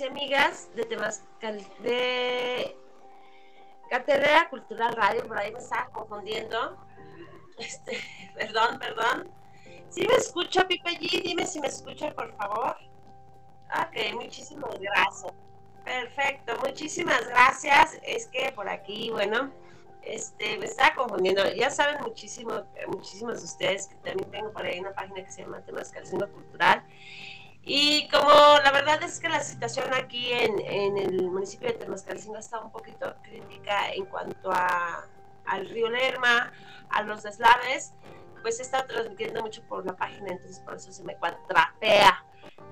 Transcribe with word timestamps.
Y 0.00 0.04
amigas 0.04 0.74
de 0.74 0.84
Temascal 0.86 1.64
de 1.80 2.76
Cartelera 3.88 4.48
Cultural 4.48 4.92
Radio, 4.96 5.24
por 5.26 5.38
ahí 5.38 5.52
me 5.52 5.60
estaba 5.60 5.88
confundiendo. 5.90 6.76
Este, 7.58 8.00
perdón, 8.34 8.78
perdón. 8.80 9.30
Si 9.90 10.04
me 10.04 10.14
escucha, 10.14 10.66
Pipe 10.66 10.98
G, 10.98 11.22
dime 11.22 11.46
si 11.46 11.60
me 11.60 11.68
escucha, 11.68 12.12
por 12.12 12.34
favor. 12.36 12.76
Ok, 13.70 14.14
muchísimas 14.14 14.80
gracias. 14.80 15.32
Perfecto, 15.84 16.56
muchísimas 16.66 17.24
gracias. 17.28 18.00
Es 18.02 18.26
que 18.26 18.50
por 18.50 18.68
aquí, 18.68 19.10
bueno, 19.10 19.52
este, 20.02 20.58
me 20.58 20.66
estaba 20.66 20.96
confundiendo. 20.96 21.54
Ya 21.54 21.70
saben 21.70 22.00
muchísimo, 22.00 22.64
muchísimos 22.88 23.38
de 23.38 23.44
ustedes 23.44 23.86
que 23.86 23.94
también 23.96 24.28
tengo 24.30 24.52
por 24.52 24.64
ahí 24.64 24.80
una 24.80 24.92
página 24.92 25.24
que 25.24 25.30
se 25.30 25.42
llama 25.42 25.60
Temascalcingo 25.60 26.28
Cultural. 26.32 26.82
Y 27.66 28.08
como 28.08 28.28
la 28.62 28.70
verdad 28.72 29.02
es 29.02 29.20
que 29.20 29.28
la 29.28 29.40
situación 29.40 29.86
aquí 29.94 30.32
en, 30.32 30.60
en 30.60 30.98
el 30.98 31.30
municipio 31.30 31.68
de 31.68 31.74
Temascalcingo 31.74 32.36
está 32.36 32.60
un 32.60 32.70
poquito 32.70 33.14
crítica 33.22 33.90
en 33.92 34.04
cuanto 34.04 34.50
a, 34.50 35.06
al 35.46 35.68
río 35.70 35.88
Lerma, 35.88 36.52
a 36.90 37.02
los 37.02 37.22
deslaves, 37.22 37.94
pues 38.42 38.60
he 38.60 38.62
estado 38.62 38.86
transmitiendo 38.86 39.40
mucho 39.40 39.62
por 39.62 39.86
la 39.86 39.96
página, 39.96 40.32
entonces 40.32 40.60
por 40.60 40.74
eso 40.74 40.92
se 40.92 41.02
me 41.04 41.16
cuatrapea 41.16 42.24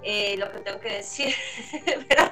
eh, 0.03 0.37
lo 0.37 0.51
que 0.51 0.59
tengo 0.61 0.81
que 0.81 0.97
decir. 0.97 1.35
Pero, 2.09 2.29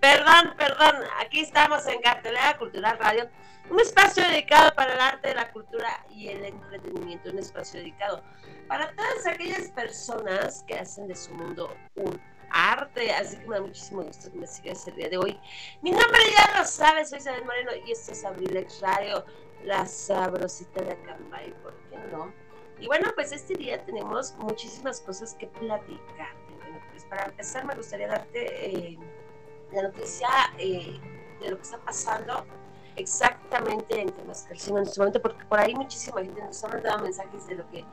perdón, 0.00 0.54
perdón, 0.56 0.96
aquí 1.20 1.40
estamos 1.40 1.86
en 1.86 2.00
Cartelera 2.00 2.56
Cultural 2.58 2.98
Radio, 2.98 3.28
un 3.70 3.80
espacio 3.80 4.22
dedicado 4.24 4.74
para 4.74 4.94
el 4.94 5.00
arte, 5.00 5.34
la 5.34 5.50
cultura 5.50 6.04
y 6.10 6.28
el 6.28 6.44
entretenimiento, 6.44 7.30
un 7.30 7.38
espacio 7.38 7.80
dedicado 7.80 8.22
para 8.68 8.94
todas 8.94 9.26
aquellas 9.26 9.68
personas 9.70 10.64
que 10.66 10.74
hacen 10.74 11.08
de 11.08 11.16
su 11.16 11.32
mundo 11.32 11.74
un 11.94 12.20
arte, 12.50 13.12
así 13.12 13.36
que 13.36 13.46
me 13.46 13.56
da 13.56 13.62
muchísimo 13.62 14.02
gusto 14.02 14.30
que 14.30 14.38
me 14.38 14.46
sigas 14.46 14.86
el 14.86 14.96
día 14.96 15.08
de 15.08 15.18
hoy. 15.18 15.38
Mi 15.82 15.90
nombre 15.90 16.20
ya 16.36 16.58
lo 16.58 16.64
sabes, 16.66 17.10
soy 17.10 17.18
Isabel 17.18 17.44
Moreno 17.44 17.72
y 17.86 17.92
esto 17.92 18.12
es 18.12 18.24
Abrilex 18.24 18.80
Radio, 18.80 19.24
la 19.64 19.86
sabrosita 19.86 20.82
de 20.82 20.92
Acambay, 20.92 21.52
¿por 21.62 21.74
qué 21.90 21.96
no? 22.12 22.32
Y 22.78 22.86
bueno, 22.86 23.10
pues 23.14 23.32
este 23.32 23.54
día 23.54 23.84
tenemos 23.84 24.34
muchísimas 24.34 25.00
cosas 25.00 25.34
que 25.34 25.46
platicar. 25.46 26.43
Pues 27.04 27.20
para 27.20 27.30
empezar 27.30 27.64
me 27.64 27.74
gustaría 27.74 28.08
darte 28.08 28.66
eh, 28.66 28.98
la 29.72 29.82
noticia 29.82 30.28
eh, 30.58 30.98
de 31.40 31.50
lo 31.50 31.56
que 31.56 31.62
está 31.62 31.78
pasando 31.78 32.44
exactamente 32.96 34.00
en 34.00 34.10
Temascalcingo 34.12 34.78
en 34.78 34.84
este 34.84 35.00
momento, 35.00 35.20
porque 35.20 35.44
por 35.46 35.58
ahí 35.58 35.74
muchísima 35.74 36.20
gente 36.22 36.40
nos 36.42 36.62
ha 36.64 36.68
mandado 36.68 37.02
mensajes 37.02 37.46
de 37.46 37.56
lo 37.56 37.70
que 37.70 37.84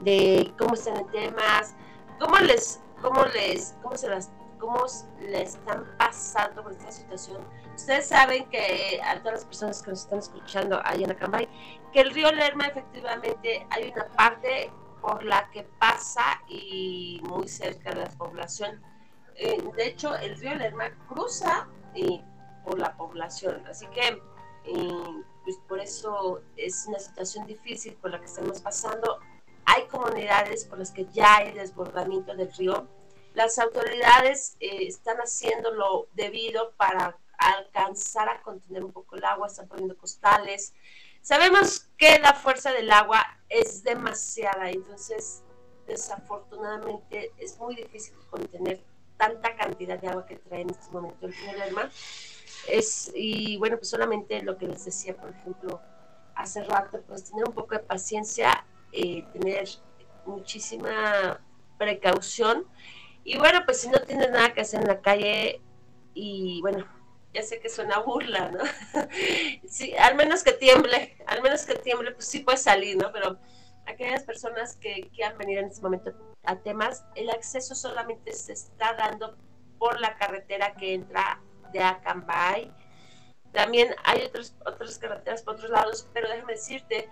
de 0.00 0.52
cómo 0.58 0.74
están 0.74 0.96
en 0.96 1.06
temas, 1.08 1.74
cómo 2.18 2.36
les, 2.38 2.80
cómo 3.00 3.24
les, 3.26 3.74
cómo 3.82 3.96
se 3.96 4.08
las, 4.08 4.30
cómo 4.58 4.84
le 5.20 5.42
están 5.42 5.84
pasando 5.98 6.62
con 6.62 6.72
esta 6.72 6.90
situación. 6.90 7.42
Ustedes 7.74 8.06
saben 8.08 8.44
que 8.50 9.00
a 9.04 9.18
todas 9.18 9.34
las 9.34 9.44
personas 9.44 9.82
que 9.82 9.90
nos 9.90 10.00
están 10.00 10.18
escuchando 10.18 10.80
allá 10.84 11.04
en 11.04 11.10
Acambay, 11.12 11.48
que 11.92 12.00
el 12.00 12.10
río 12.12 12.30
Lerma 12.32 12.66
efectivamente 12.66 13.66
hay 13.70 13.92
una 13.92 14.06
parte 14.08 14.70
por 15.04 15.24
la 15.24 15.50
que 15.50 15.64
pasa 15.78 16.40
y 16.48 17.20
muy 17.24 17.48
cerca 17.48 17.90
de 17.90 18.02
la 18.02 18.10
población. 18.10 18.82
Eh, 19.36 19.62
de 19.76 19.86
hecho, 19.86 20.14
el 20.16 20.36
río 20.38 20.54
Lerma 20.54 20.90
cruza 21.08 21.68
eh, 21.94 22.22
por 22.64 22.78
la 22.78 22.96
población, 22.96 23.66
así 23.66 23.86
que 23.88 24.22
eh, 24.66 25.22
pues 25.44 25.56
por 25.68 25.80
eso 25.80 26.40
es 26.56 26.86
una 26.86 26.98
situación 26.98 27.46
difícil 27.46 27.94
por 27.94 28.12
la 28.12 28.18
que 28.18 28.26
estamos 28.26 28.60
pasando 28.60 29.18
hay 29.66 29.86
comunidades 29.86 30.64
por 30.64 30.78
las 30.78 30.90
que 30.90 31.06
ya 31.06 31.38
hay 31.38 31.52
desbordamiento 31.52 32.34
del 32.34 32.52
río. 32.52 32.86
Las 33.34 33.58
autoridades 33.58 34.56
eh, 34.60 34.86
están 34.86 35.18
haciendo 35.18 35.72
lo 35.72 36.08
debido 36.12 36.72
para 36.76 37.18
alcanzar 37.38 38.28
a 38.28 38.42
contener 38.42 38.84
un 38.84 38.92
poco 38.92 39.16
el 39.16 39.24
agua, 39.24 39.48
están 39.48 39.68
poniendo 39.68 39.96
costales. 39.96 40.74
Sabemos 41.24 41.88
que 41.96 42.18
la 42.18 42.34
fuerza 42.34 42.70
del 42.70 42.90
agua 42.90 43.24
es 43.48 43.82
demasiada, 43.82 44.68
entonces 44.68 45.42
desafortunadamente 45.86 47.32
es 47.38 47.58
muy 47.58 47.76
difícil 47.76 48.14
contener 48.28 48.84
tanta 49.16 49.56
cantidad 49.56 49.98
de 49.98 50.08
agua 50.08 50.26
que 50.26 50.36
trae 50.36 50.60
en 50.60 50.68
este 50.68 50.90
momento 50.92 51.24
el 51.24 51.32
río 51.32 51.52
Lerma. 51.54 51.90
Es, 52.68 53.10
y 53.14 53.56
bueno, 53.56 53.78
pues 53.78 53.88
solamente 53.88 54.42
lo 54.42 54.58
que 54.58 54.68
les 54.68 54.84
decía, 54.84 55.16
por 55.16 55.30
ejemplo, 55.30 55.80
hace 56.34 56.62
rato, 56.62 57.00
pues 57.08 57.24
tener 57.24 57.48
un 57.48 57.54
poco 57.54 57.74
de 57.74 57.80
paciencia 57.80 58.66
eh, 58.92 59.24
tener 59.32 59.66
muchísima 60.26 61.40
precaución. 61.78 62.66
Y 63.24 63.38
bueno, 63.38 63.62
pues 63.64 63.80
si 63.80 63.88
no 63.88 63.98
tienes 64.02 64.30
nada 64.30 64.52
que 64.52 64.60
hacer 64.60 64.82
en 64.82 64.88
la 64.88 65.00
calle, 65.00 65.62
y 66.12 66.60
bueno, 66.60 66.86
ya 67.34 67.42
sé 67.42 67.60
que 67.60 67.68
suena 67.68 67.98
burla, 67.98 68.50
¿no? 68.50 68.60
sí, 69.68 69.94
al 69.96 70.14
menos 70.14 70.44
que 70.44 70.52
tiemble, 70.52 71.16
al 71.26 71.42
menos 71.42 71.66
que 71.66 71.74
tiemble, 71.74 72.12
pues 72.12 72.26
sí 72.26 72.40
puedes 72.40 72.62
salir, 72.62 72.96
¿no? 72.96 73.12
Pero 73.12 73.38
aquellas 73.86 74.22
personas 74.22 74.76
que 74.76 75.10
quieran 75.12 75.36
venir 75.36 75.58
en 75.58 75.66
este 75.66 75.82
momento 75.82 76.12
a 76.44 76.56
temas, 76.56 77.04
el 77.16 77.30
acceso 77.30 77.74
solamente 77.74 78.32
se 78.32 78.52
está 78.52 78.94
dando 78.94 79.36
por 79.78 80.00
la 80.00 80.16
carretera 80.16 80.74
que 80.74 80.94
entra 80.94 81.40
de 81.72 81.80
Acambay. 81.82 82.72
También 83.52 83.94
hay 84.04 84.22
otros, 84.22 84.54
otras 84.64 84.98
carreteras 84.98 85.42
por 85.42 85.56
otros 85.56 85.70
lados, 85.70 86.08
pero 86.12 86.28
déjame 86.28 86.54
decirte 86.54 87.10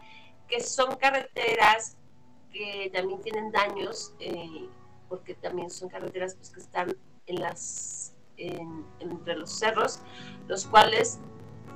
que 0.48 0.60
son 0.60 0.96
carreteras 0.96 1.96
que 2.52 2.90
también 2.92 3.20
tienen 3.22 3.50
daños, 3.50 4.14
eh, 4.20 4.68
porque 5.08 5.34
también 5.34 5.70
son 5.70 5.88
carreteras 5.88 6.34
pues, 6.34 6.50
que 6.50 6.60
están 6.60 6.96
en 7.26 7.40
las, 7.40 8.01
en, 8.48 8.84
entre 9.00 9.36
los 9.36 9.50
cerros, 9.50 10.00
los 10.48 10.66
cuales 10.66 11.20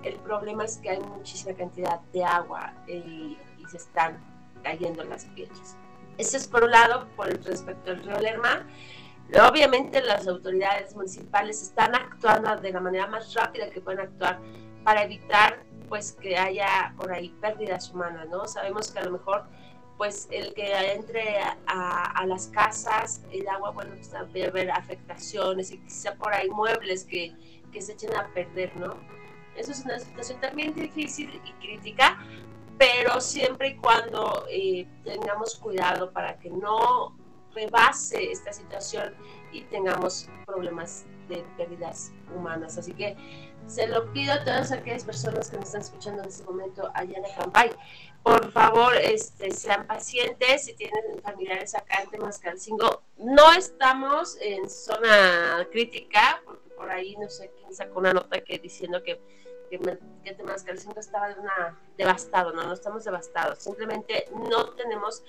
el 0.03 0.15
problema 0.17 0.65
es 0.65 0.79
que 0.79 0.91
hay 0.91 1.01
muchísima 1.01 1.57
cantidad 1.57 2.01
de 2.13 2.25
agua 2.25 2.73
eh, 2.87 3.37
y 3.59 3.65
se 3.69 3.77
están 3.77 4.19
cayendo 4.63 5.05
las 5.05 5.25
piedras. 5.27 5.77
Eso 6.19 6.37
es 6.37 6.47
por 6.49 6.65
un 6.65 6.71
lado, 6.71 7.09
por 7.17 7.29
respecto 7.29 7.91
al 7.91 8.03
río 8.03 8.19
Lerma. 8.19 8.67
Obviamente 9.51 10.01
las 10.03 10.27
autoridades 10.29 10.95
municipales 10.95 11.61
están 11.63 11.95
actuando 11.95 12.57
de 12.57 12.73
la 12.73 12.81
manera 12.81 13.07
más 13.09 13.35
rápida 13.35 13.71
que 13.71 13.81
pueden 13.81 14.01
actuar 14.01 14.39
para 14.85 15.03
evitar 15.03 15.65
pues 15.89 16.13
que 16.13 16.37
haya 16.37 16.95
por 16.97 17.13
ahí 17.13 17.31
pérdidas 17.41 17.93
humanas, 17.93 18.29
¿no? 18.29 18.47
Sabemos 18.47 18.91
que 18.91 18.99
a 19.01 19.05
lo 19.05 19.13
mejor 19.13 19.45
pues 19.97 20.29
el 20.31 20.53
que 20.55 20.93
entre 20.93 21.39
a, 21.67 22.13
a 22.15 22.27
las 22.27 22.49
casas, 22.49 23.23
el 23.33 23.49
agua, 23.49 23.71
bueno, 23.71 23.93
pues 23.95 24.11
también 24.11 24.51
haber 24.51 24.71
afectaciones 24.71 25.71
y 25.71 25.79
quizá 25.79 26.15
por 26.15 26.35
ahí 26.35 26.51
muebles 26.51 27.05
que, 27.05 27.35
que 27.73 27.81
se 27.81 27.93
echen 27.93 28.15
a 28.15 28.29
perder, 28.35 28.77
¿no? 28.77 28.97
Eso 29.57 29.73
es 29.73 29.85
una 29.85 29.99
situación 29.99 30.41
también 30.41 30.75
difícil 30.75 31.41
y 31.45 31.53
crítica, 31.67 32.19
pero 32.79 33.21
siempre 33.21 33.69
y 33.69 33.77
cuando 33.77 34.45
eh, 34.51 34.87
tengamos 35.03 35.57
cuidado 35.57 36.13
para 36.13 36.39
que 36.39 36.51
no 36.51 37.17
rebase 37.55 38.31
esta 38.31 38.53
situación 38.53 39.15
y 39.51 39.63
tengamos 39.63 40.29
problemas 40.45 41.07
de 41.29 41.43
pérdidas 41.57 42.13
humanas. 42.35 42.77
Así 42.77 42.93
que 42.93 43.17
se 43.67 43.87
lo 43.89 44.13
pido 44.13 44.35
a 44.35 44.45
todas 44.45 44.71
aquellas 44.73 45.05
personas 45.05 45.51
que 45.51 45.57
me 45.57 45.65
están 45.65 45.81
escuchando 45.81 46.23
en 46.23 46.29
este 46.29 46.45
momento 46.45 46.91
allá 46.95 47.19
en 47.19 47.25
Acampay. 47.25 47.71
Por 48.27 48.51
favor, 48.51 48.97
este, 48.97 49.53
sean 49.53 49.87
pacientes. 49.87 50.65
Si 50.65 50.75
tienen 50.75 51.23
familiares 51.23 51.77
acá 51.77 52.03
en 52.03 52.11
Temascalcingo, 52.11 53.05
no 53.19 53.53
estamos 53.53 54.37
en 54.41 54.69
zona 54.69 55.65
crítica, 55.71 56.43
porque 56.45 56.69
por 56.71 56.91
ahí 56.91 57.17
no 57.19 57.31
sé 57.31 57.53
quién 57.57 57.73
sacó 57.73 58.01
una 58.01 58.13
nota 58.13 58.41
que 58.41 58.59
diciendo 58.59 59.01
que, 59.05 59.21
que, 59.71 59.79
que 60.25 60.35
Temascalcingo 60.35 60.99
estaba 60.99 61.37
una, 61.39 61.79
devastado. 61.97 62.53
No, 62.53 62.65
no 62.65 62.73
estamos 62.73 63.05
devastados. 63.05 63.61
Simplemente 63.61 64.27
no 64.33 64.71
tenemos 64.71 65.23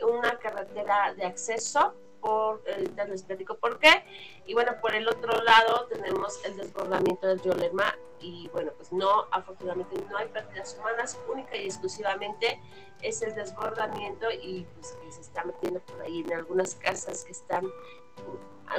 una 0.00 0.38
carretera 0.38 1.12
de 1.14 1.24
acceso 1.26 1.96
por 2.20 2.62
el 2.66 2.94
les 3.08 3.24
por 3.60 3.78
qué. 3.78 4.04
Y 4.46 4.54
bueno, 4.54 4.72
por 4.80 4.94
el 4.94 5.08
otro 5.08 5.32
lado 5.42 5.86
tenemos 5.86 6.44
el 6.44 6.56
desbordamiento 6.56 7.26
del 7.26 7.40
río 7.40 7.54
Lerma 7.54 7.96
y 8.20 8.48
bueno, 8.52 8.72
pues 8.76 8.92
no, 8.92 9.26
afortunadamente 9.30 9.96
no 10.10 10.16
hay 10.18 10.28
pérdidas 10.28 10.76
humanas, 10.78 11.18
única 11.28 11.56
y 11.56 11.64
exclusivamente 11.64 12.60
es 13.02 13.22
el 13.22 13.34
desbordamiento 13.34 14.30
y 14.30 14.66
pues 14.74 14.92
que 15.02 15.12
se 15.12 15.20
está 15.22 15.44
metiendo 15.44 15.80
por 15.80 16.02
ahí 16.02 16.20
en 16.20 16.34
algunas 16.34 16.74
casas 16.74 17.24
que 17.24 17.32
están 17.32 17.66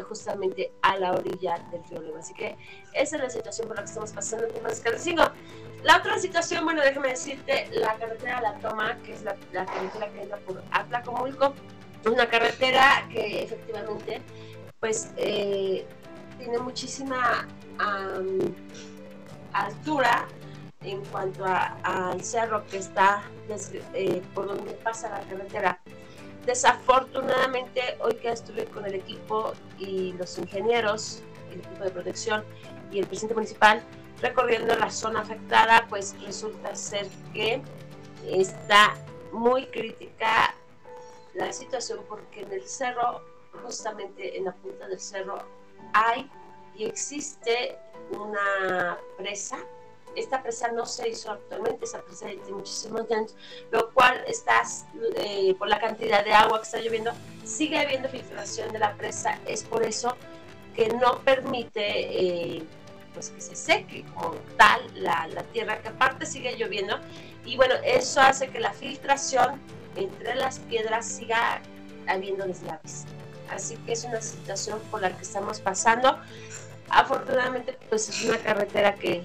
justamente 0.08 0.72
a 0.82 0.98
la 0.98 1.12
orilla 1.12 1.58
del 1.72 1.84
río 1.86 2.02
Lerma. 2.02 2.20
Así 2.20 2.34
que 2.34 2.58
esa 2.94 3.16
es 3.18 3.22
la 3.22 3.30
situación 3.30 3.68
por 3.68 3.78
la 3.78 3.84
que 3.84 3.90
estamos 3.90 4.12
pasando 4.12 4.48
en 4.48 4.54
Temascalcingo. 4.54 5.24
La 5.84 5.98
otra 5.98 6.20
situación, 6.20 6.64
bueno, 6.64 6.82
déjame 6.82 7.10
decirte, 7.10 7.68
la 7.72 7.96
carretera 7.98 8.40
La 8.42 8.60
Toma, 8.60 8.98
que 9.04 9.14
es 9.14 9.24
la, 9.24 9.36
la 9.52 9.66
carretera 9.66 10.12
que 10.12 10.22
entra 10.22 10.38
por 10.40 10.64
Atlacomulco, 10.72 11.56
una 12.06 12.28
carretera 12.28 13.08
que 13.12 13.44
efectivamente 13.44 14.22
pues 14.80 15.12
eh, 15.18 15.86
tiene 16.40 16.58
muchísima 16.58 17.48
altura 19.54 20.28
en 20.82 21.04
cuanto 21.06 21.46
al 21.46 22.24
cerro 22.24 22.66
que 22.68 22.78
está 22.78 23.24
eh, 23.94 24.22
por 24.34 24.48
donde 24.48 24.72
pasa 24.74 25.10
la 25.10 25.20
carretera. 25.22 25.80
Desafortunadamente, 26.46 27.82
hoy 28.00 28.16
que 28.16 28.32
estuve 28.32 28.66
con 28.66 28.86
el 28.86 28.96
equipo 28.96 29.54
y 29.78 30.14
los 30.14 30.40
ingenieros, 30.40 31.22
el 31.52 31.60
equipo 31.60 31.84
de 31.84 31.92
protección 31.92 32.44
y 32.92 33.00
el 33.00 33.06
presidente 33.06 33.36
municipal 33.36 33.84
recorriendo 34.22 34.76
la 34.76 34.90
zona 34.90 35.22
afectada, 35.22 35.86
pues 35.90 36.16
resulta 36.24 36.76
ser 36.76 37.08
que 37.34 37.62
está 38.28 38.96
muy 39.32 39.66
crítica 39.68 40.56
la 41.34 41.52
situación 41.54 42.00
porque 42.08 42.42
en 42.42 42.52
el 42.52 42.68
cerro, 42.68 43.22
justamente 43.64 44.38
en 44.38 44.46
la 44.46 44.54
punta 44.54 44.88
del 44.88 45.00
cerro, 45.00 45.40
hay 45.94 46.30
y 46.76 46.86
existe 46.86 47.78
una 48.12 48.98
presa. 49.18 49.58
Esta 50.16 50.44
presa 50.44 50.70
no 50.72 50.86
se 50.86 51.08
hizo 51.08 51.32
actualmente, 51.32 51.86
esa 51.86 52.02
presa 52.02 52.26
tiene 52.28 52.52
muchísimos 52.52 53.10
años, 53.12 53.36
lo 53.72 53.92
cual 53.92 54.22
está, 54.28 54.62
eh, 55.16 55.56
por 55.56 55.70
la 55.70 55.80
cantidad 55.80 56.26
de 56.26 56.34
agua 56.34 56.60
que 56.60 56.64
está 56.64 56.82
lloviendo, 56.82 57.12
sigue 57.46 57.80
habiendo 57.80 58.10
filtración 58.10 58.74
de 58.74 58.80
la 58.80 58.94
presa. 58.96 59.40
Es 59.46 59.64
por 59.64 59.84
eso 59.84 60.18
que 60.76 60.90
no 60.90 61.20
permite 61.20 62.56
eh, 62.56 62.64
pues 63.14 63.30
que 63.30 63.42
se 63.42 63.56
seque 63.56 64.06
como 64.14 64.36
tal 64.58 64.82
la, 64.96 65.28
la 65.28 65.44
tierra, 65.44 65.82
que 65.82 65.90
aparte 65.90 66.26
sigue 66.26 66.58
lloviendo. 66.58 67.00
Y 67.46 67.56
bueno, 67.56 67.76
eso 67.84 68.20
hace 68.20 68.50
que 68.50 68.60
la 68.60 68.74
filtración 68.74 69.62
entre 69.96 70.36
las 70.36 70.60
piedras 70.60 71.06
siga 71.06 71.62
habiendo 72.08 72.46
deslaves. 72.46 73.06
Así 73.50 73.76
que 73.78 73.94
es 73.94 74.04
una 74.06 74.22
situación 74.22 74.80
por 74.90 75.02
la 75.02 75.16
que 75.16 75.24
estamos 75.24 75.60
pasando. 75.60 76.18
Afortunadamente, 76.90 77.78
pues 77.90 78.10
es 78.10 78.24
una 78.24 78.38
carretera 78.38 78.96
que, 78.96 79.24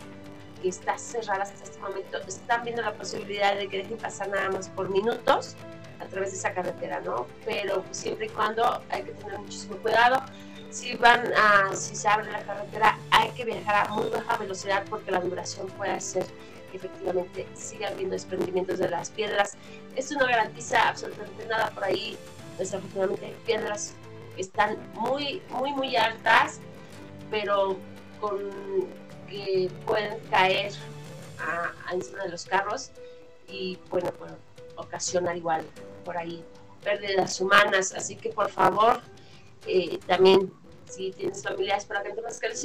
que 0.62 0.68
está 0.68 0.98
cerrada 0.98 1.44
hasta 1.44 1.62
este 1.64 1.78
momento. 1.78 2.18
Están 2.26 2.64
viendo 2.64 2.82
la 2.82 2.92
posibilidad 2.94 3.56
de 3.56 3.68
que 3.68 3.78
dejen 3.78 3.98
pasar 3.98 4.28
nada 4.28 4.50
más 4.50 4.68
por 4.68 4.88
minutos 4.88 5.56
a 6.00 6.04
través 6.06 6.32
de 6.32 6.38
esa 6.38 6.52
carretera, 6.52 7.00
¿no? 7.00 7.26
Pero 7.44 7.84
siempre 7.90 8.26
y 8.26 8.28
cuando 8.30 8.82
hay 8.90 9.02
que 9.02 9.12
tener 9.12 9.38
muchísimo 9.38 9.76
cuidado. 9.76 10.22
Si 10.70 10.94
van 10.96 11.32
a, 11.34 11.74
si 11.74 11.96
se 11.96 12.06
abre 12.06 12.30
la 12.30 12.42
carretera, 12.42 12.98
hay 13.10 13.30
que 13.30 13.44
viajar 13.44 13.86
a 13.86 13.88
muy 13.92 14.10
baja 14.10 14.36
velocidad 14.36 14.84
porque 14.90 15.10
la 15.10 15.20
vibración 15.20 15.68
puede 15.68 15.98
ser 16.00 16.26
efectivamente 16.76 17.46
siga 17.54 17.88
habiendo 17.88 18.14
desprendimientos 18.14 18.78
de 18.78 18.88
las 18.88 19.10
piedras. 19.10 19.56
Esto 19.94 20.14
no 20.18 20.26
garantiza 20.26 20.88
absolutamente 20.88 21.46
nada 21.46 21.70
por 21.70 21.84
ahí. 21.84 22.16
Desafortunadamente 22.58 23.34
piedras 23.44 23.94
que 24.34 24.42
están 24.42 24.78
muy, 24.94 25.42
muy, 25.50 25.72
muy 25.72 25.96
altas, 25.96 26.60
pero 27.30 27.76
con 28.20 28.38
que 29.28 29.70
pueden 29.84 30.18
caer 30.30 30.72
a, 31.38 31.92
encima 31.92 32.22
de 32.24 32.30
los 32.30 32.44
carros 32.46 32.90
y 33.48 33.78
bueno, 33.90 34.10
pues 34.18 34.32
ocasionar 34.76 35.36
igual 35.36 35.64
por 36.04 36.16
ahí 36.16 36.44
pérdidas 36.82 37.40
humanas. 37.40 37.92
Así 37.92 38.16
que 38.16 38.30
por 38.30 38.50
favor, 38.50 39.00
eh, 39.66 39.98
también 40.06 40.52
si 40.88 41.10
tienes 41.12 41.42
familiares 41.42 41.84
para 41.84 42.02
que 42.02 42.10
te 42.10 42.22
que 42.40 42.46
el 42.46 42.56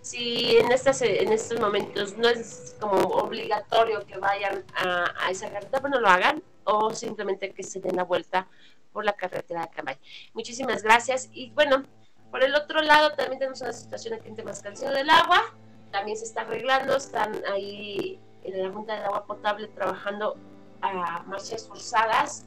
si 0.00 0.56
en, 0.56 0.72
estas, 0.72 1.02
en 1.02 1.32
estos 1.32 1.60
momentos 1.60 2.16
no 2.16 2.28
es 2.28 2.76
como 2.80 2.96
obligatorio 2.96 4.06
que 4.06 4.18
vayan 4.18 4.64
a, 4.74 5.30
esa 5.30 5.50
carretera, 5.50 5.80
bueno, 5.80 6.00
lo 6.00 6.08
hagan 6.08 6.42
o 6.64 6.92
simplemente 6.94 7.52
que 7.52 7.62
se 7.62 7.80
den 7.80 7.96
la 7.96 8.04
vuelta 8.04 8.46
por 8.92 9.04
la 9.04 9.12
carretera 9.12 9.62
de 9.62 9.68
Cambay. 9.68 9.98
Muchísimas 10.34 10.82
gracias. 10.82 11.28
Y 11.32 11.50
bueno, 11.50 11.84
por 12.30 12.42
el 12.42 12.54
otro 12.54 12.80
lado 12.82 13.12
también 13.14 13.38
tenemos 13.38 13.60
una 13.60 13.72
situación 13.72 14.14
aquí 14.14 14.28
en 14.28 14.36
Temascalcio 14.36 14.90
del 14.90 15.10
Agua. 15.10 15.42
También 15.90 16.16
se 16.16 16.24
está 16.24 16.42
arreglando, 16.42 16.96
están 16.96 17.42
ahí 17.52 18.20
en 18.44 18.62
la 18.62 18.70
Junta 18.70 18.94
del 18.94 19.04
Agua 19.04 19.26
Potable 19.26 19.68
trabajando 19.68 20.36
a 20.80 21.22
marchas 21.24 21.66
forzadas 21.66 22.46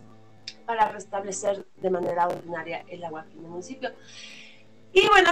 para 0.66 0.90
restablecer 0.90 1.66
de 1.78 1.90
manera 1.90 2.28
ordinaria 2.28 2.86
el 2.88 3.04
agua 3.04 3.22
aquí 3.22 3.38
en 3.38 3.46
el 3.46 3.52
municipio. 3.52 3.92
Y 4.94 5.08
bueno, 5.08 5.32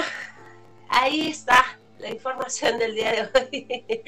ahí 0.90 1.30
está 1.30 1.79
la 2.00 2.10
información 2.10 2.80
del 2.80 2.96
día 2.96 3.12
de 3.12 3.22
hoy. 3.22 4.04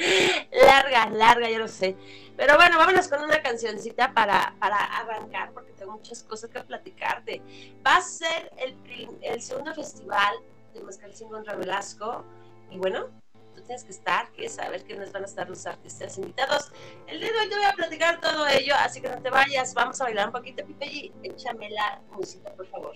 larga, 0.52 1.10
larga, 1.10 1.50
yo 1.50 1.60
lo 1.60 1.68
sé. 1.68 1.96
Pero 2.38 2.56
bueno, 2.56 2.78
vámonos 2.78 3.08
con 3.08 3.22
una 3.22 3.42
cancioncita 3.42 4.14
para, 4.14 4.56
para 4.60 4.78
arrancar, 4.78 5.52
porque 5.54 5.74
tengo 5.74 5.94
muchas 5.94 6.24
cosas 6.24 6.50
que 6.50 6.62
platicarte. 6.62 7.42
Va 7.86 7.98
a 7.98 8.02
ser 8.02 8.52
el, 8.58 8.76
el 9.22 9.42
segundo 9.42 9.74
festival 9.74 10.36
de 10.74 10.82
Mascalcingo 10.82 11.38
en 11.38 11.60
Velasco. 11.60 12.24
Y 12.70 12.78
bueno, 12.78 13.10
tú 13.54 13.62
tienes 13.62 13.84
que 13.84 13.92
estar, 13.92 14.32
quieres 14.32 14.56
saber 14.56 14.84
quiénes 14.84 15.12
van 15.12 15.24
a 15.24 15.26
estar 15.26 15.50
los 15.50 15.66
artistas 15.66 16.18
invitados. 16.18 16.72
El 17.08 17.20
día 17.20 17.32
de 17.32 17.40
hoy 17.40 17.50
te 17.50 17.56
voy 17.56 17.66
a 17.66 17.74
platicar 17.74 18.22
todo 18.22 18.48
ello, 18.48 18.74
así 18.78 19.02
que 19.02 19.10
no 19.10 19.22
te 19.22 19.30
vayas, 19.30 19.74
vamos 19.74 20.00
a 20.00 20.06
bailar 20.06 20.28
un 20.28 20.34
poquito, 20.34 20.66
Pipe, 20.66 20.86
y 20.86 21.14
échame 21.24 21.70
la 21.70 22.02
música, 22.12 22.52
por 22.54 22.68
favor. 22.68 22.96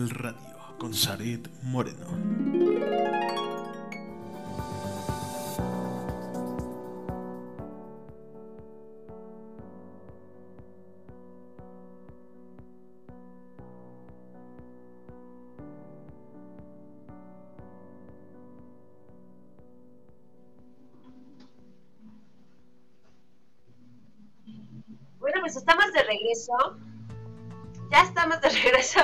Cultural 0.00 0.34
Radio, 0.34 0.78
con 0.78 0.94
Zaret 0.94 1.46
Moreno. 1.62 2.06
Bueno, 25.18 25.40
pues 25.40 25.56
estamos 25.56 25.92
de 25.92 26.02
regreso. 26.04 26.52
Ya 27.90 28.02
estamos 28.02 28.40
de 28.40 28.48
regreso, 28.62 29.00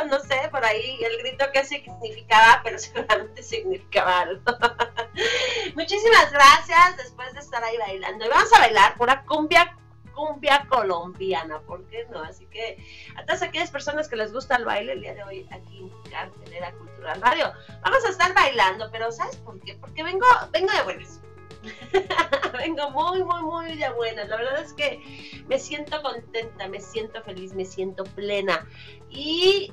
ahí 0.77 1.03
el 1.03 1.19
grito 1.19 1.45
que 1.53 1.65
significaba, 1.65 2.61
pero 2.63 2.79
seguramente 2.79 3.43
significaba 3.43 4.21
algo. 4.21 4.43
Muchísimas 5.75 6.33
gracias 6.33 6.97
después 6.97 7.33
de 7.35 7.41
estar 7.41 7.63
ahí 7.63 7.77
bailando. 7.79 8.25
Y 8.25 8.29
vamos 8.29 8.53
a 8.53 8.59
bailar 8.61 8.97
pura 8.97 9.25
cumbia, 9.25 9.77
cumbia 10.15 10.67
colombiana, 10.69 11.61
¿por 11.61 11.87
qué 11.89 12.07
no? 12.11 12.23
Así 12.23 12.47
que 12.47 12.79
a 13.17 13.25
todas 13.25 13.43
aquellas 13.43 13.71
personas 13.71 14.09
que 14.09 14.17
les 14.17 14.33
gusta 14.33 14.57
el 14.57 14.65
baile 14.65 14.93
el 14.93 15.01
día 15.01 15.15
de 15.15 15.25
hoy 15.25 15.49
aquí 15.51 15.79
en 15.79 16.11
Cartelera 16.11 16.73
Cultural 16.73 17.21
Radio, 17.21 17.53
vamos 17.83 18.05
a 18.05 18.11
estar 18.11 18.35
bailando, 18.35 18.91
pero 18.91 19.13
¿sabes 19.13 19.37
por 19.37 19.61
qué? 19.61 19.75
Porque 19.75 20.03
vengo, 20.03 20.27
vengo 20.53 20.73
de 20.73 20.83
buenas. 20.83 21.21
Vengo 22.59 22.91
muy, 22.91 23.25
muy, 23.25 23.43
muy 23.43 23.77
de 23.77 23.91
buenas. 23.91 24.29
La 24.29 24.37
verdad 24.37 24.63
es 24.63 24.73
que 24.73 25.43
me 25.49 25.59
siento 25.59 26.01
contenta, 26.01 26.69
me 26.69 26.81
siento 26.81 27.21
feliz, 27.23 27.55
me 27.55 27.65
siento 27.65 28.05
plena. 28.05 28.67
Y 29.11 29.73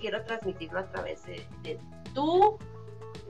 quiero 0.00 0.22
transmitirlo 0.24 0.80
a 0.80 0.90
través 0.90 1.24
de, 1.26 1.46
de 1.62 1.78
tu 2.14 2.58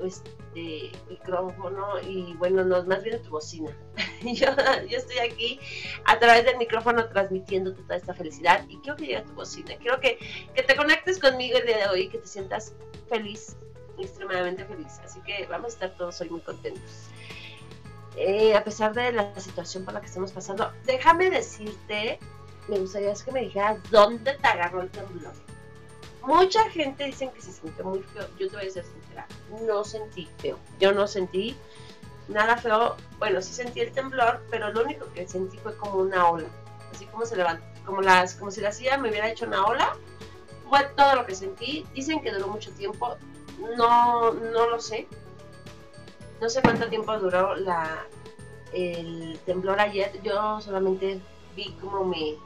este, 0.03 0.93
micrófono 1.09 2.01
y 2.01 2.35
bueno, 2.35 2.65
no, 2.65 2.83
más 2.85 3.03
bien 3.03 3.17
de 3.17 3.23
tu 3.23 3.31
bocina. 3.31 3.77
yo, 4.23 4.47
yo 4.89 4.99
estoy 4.99 5.19
aquí 5.19 5.61
a 6.05 6.19
través 6.19 6.45
del 6.45 6.57
micrófono 6.57 7.09
transmitiendo 7.09 7.75
toda 7.75 7.97
esta 7.97 8.15
felicidad 8.15 8.65
y 8.69 8.79
quiero 8.79 8.97
que 8.97 9.07
llegue 9.07 9.17
a 9.19 9.25
tu 9.25 9.33
bocina. 9.33 9.77
Quiero 9.77 10.01
que, 10.01 10.19
que 10.55 10.63
te 10.63 10.77
conectes 10.77 11.19
conmigo 11.19 11.59
el 11.59 11.67
día 11.67 11.79
de 11.79 11.89
hoy, 11.89 12.09
que 12.09 12.19
te 12.19 12.27
sientas 12.27 12.75
feliz, 13.09 13.57
extremadamente 13.99 14.65
feliz. 14.65 15.01
Así 15.05 15.21
que 15.21 15.47
vamos 15.49 15.73
a 15.73 15.75
estar 15.75 15.91
todos 15.97 16.21
hoy 16.21 16.31
muy 16.31 16.41
contentos. 16.41 17.09
Eh, 18.17 18.57
a 18.57 18.65
pesar 18.65 18.93
de 18.93 19.13
la 19.13 19.39
situación 19.39 19.85
por 19.85 19.95
la 19.95 20.01
que 20.01 20.07
estamos 20.07 20.33
pasando, 20.33 20.73
déjame 20.85 21.31
decirte, 21.31 22.19
me 22.69 22.79
gustaría 22.79 23.13
que 23.15 23.33
me 23.33 23.41
dijeras 23.43 23.79
dónde 23.91 24.35
te 24.35 24.47
agarró 24.47 24.83
el 24.83 24.91
temblor. 24.91 25.33
Mucha 26.23 26.69
gente 26.71 27.05
dice 27.05 27.31
que 27.35 27.41
se 27.41 27.53
sintió 27.53 27.85
muy 27.85 28.03
feo. 28.03 28.27
Yo 28.39 28.49
te 28.49 28.57
voy 28.57 28.67
a 28.67 28.71
ser 28.71 28.85
sincera, 28.85 29.27
no 29.67 29.85
sentí 29.85 30.29
feo. 30.39 30.59
Yo 30.79 30.93
no 30.93 31.07
sentí 31.07 31.57
nada 32.29 32.57
feo. 32.57 32.97
Bueno, 33.19 33.41
sí 33.41 33.53
sentí 33.53 33.81
el 33.81 33.93
temblor, 33.93 34.43
pero 34.51 34.73
lo 34.73 34.83
único 34.83 35.07
que 35.13 35.27
sentí 35.27 35.57
fue 35.59 35.77
como 35.77 35.99
una 35.99 36.29
ola. 36.29 36.49
Así 36.93 37.07
como 37.07 37.25
se 37.25 37.37
levantó, 37.37 37.65
como, 37.85 38.03
las, 38.03 38.35
como 38.35 38.51
si 38.51 38.61
la 38.61 38.73
silla 38.73 38.99
me 38.99 39.11
hubiera 39.11 39.31
hecho 39.31 39.47
una 39.47 39.65
ola. 39.65 39.97
Fue 40.69 40.85
todo 40.97 41.17
lo 41.17 41.27
que 41.27 41.35
sentí. 41.35 41.87
Dicen 41.95 42.23
que 42.23 42.33
duró 42.33 42.49
mucho 42.49 42.71
tiempo. 42.73 43.17
No, 43.77 44.33
no 44.33 44.69
lo 44.69 44.81
sé 44.81 45.07
no 46.41 46.49
sé 46.49 46.63
cuánto 46.63 46.89
tiempo 46.89 47.17
duró 47.19 47.55
la, 47.55 48.07
el 48.73 49.39
temblor 49.45 49.79
ayer. 49.79 50.21
Yo 50.23 50.61
solamente 50.61 51.21
vi 51.55 51.73
cómo 51.81 52.05
me, 52.05 52.37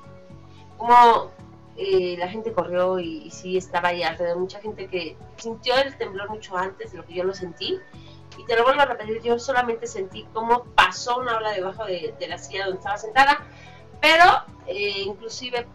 cómo 0.76 1.31
eh, 1.76 2.16
la 2.19 2.28
gente 2.28 2.52
corrió 2.52 2.99
y, 2.99 3.23
y, 3.25 3.31
sí 3.31 3.57
estaba 3.57 3.88
ahí 3.88 4.02
alrededor. 4.02 4.38
Mucha 4.38 4.61
gente 4.61 4.87
que 4.87 5.16
sintió 5.37 5.76
el 5.76 5.97
temblor 5.97 6.31
mucho 6.31 6.57
antes 6.57 6.93
de 6.93 6.99
lo 6.99 7.07
que 7.07 7.14
yo 7.14 7.25
lo 7.25 7.35
sentí. 7.35 7.78
Y 8.38 8.45
te 8.47 8.57
lo 8.57 8.64
vuelvo 8.64 8.81
a 8.81 8.87
repetir, 8.87 9.23
yo 9.23 9.38
solamente 9.38 9.87
sentí 9.87 10.26
cómo 10.33 10.64
pasó 10.75 11.19
una 11.19 11.37
ola 11.37 11.52
debajo 11.52 11.85
de, 11.85 12.14
de 12.19 12.28
la 12.28 12.38
silla 12.38 12.64
donde 12.64 12.78
estaba 12.78 12.99
sentada. 12.99 13.45
Pero 14.00 14.25
eh, 14.66 15.02
inclusive 15.07 15.66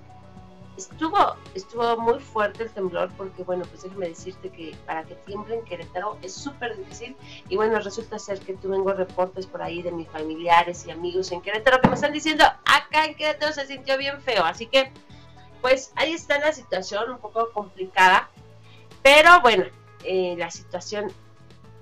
estuvo, 0.79 1.35
estuvo 1.53 1.97
muy 1.97 2.19
fuerte 2.19 2.63
el 2.63 2.69
temblor 2.69 3.09
porque, 3.17 3.43
bueno, 3.43 3.65
pues 3.65 3.83
déjame 3.83 4.09
decirte 4.09 4.49
que 4.49 4.75
para 4.85 5.03
que 5.03 5.15
tiemble 5.15 5.55
en 5.55 5.65
Querétaro 5.65 6.17
es 6.21 6.33
súper 6.33 6.77
difícil 6.77 7.15
y 7.49 7.55
bueno, 7.55 7.79
resulta 7.79 8.17
ser 8.17 8.39
que 8.39 8.53
tengo 8.53 8.93
reportes 8.93 9.45
por 9.45 9.61
ahí 9.61 9.81
de 9.81 9.91
mis 9.91 10.07
familiares 10.07 10.85
y 10.85 10.91
amigos 10.91 11.31
en 11.31 11.41
Querétaro 11.41 11.81
que 11.81 11.89
me 11.89 11.95
están 11.95 12.13
diciendo, 12.13 12.45
acá 12.65 13.05
en 13.05 13.15
Querétaro 13.15 13.53
se 13.53 13.67
sintió 13.67 13.97
bien 13.97 14.21
feo, 14.21 14.45
así 14.45 14.67
que 14.67 14.91
pues 15.61 15.91
ahí 15.95 16.13
está 16.13 16.39
la 16.39 16.53
situación 16.53 17.09
un 17.09 17.19
poco 17.19 17.51
complicada, 17.51 18.29
pero 19.03 19.41
bueno, 19.41 19.65
eh, 20.03 20.35
la 20.37 20.49
situación 20.51 21.11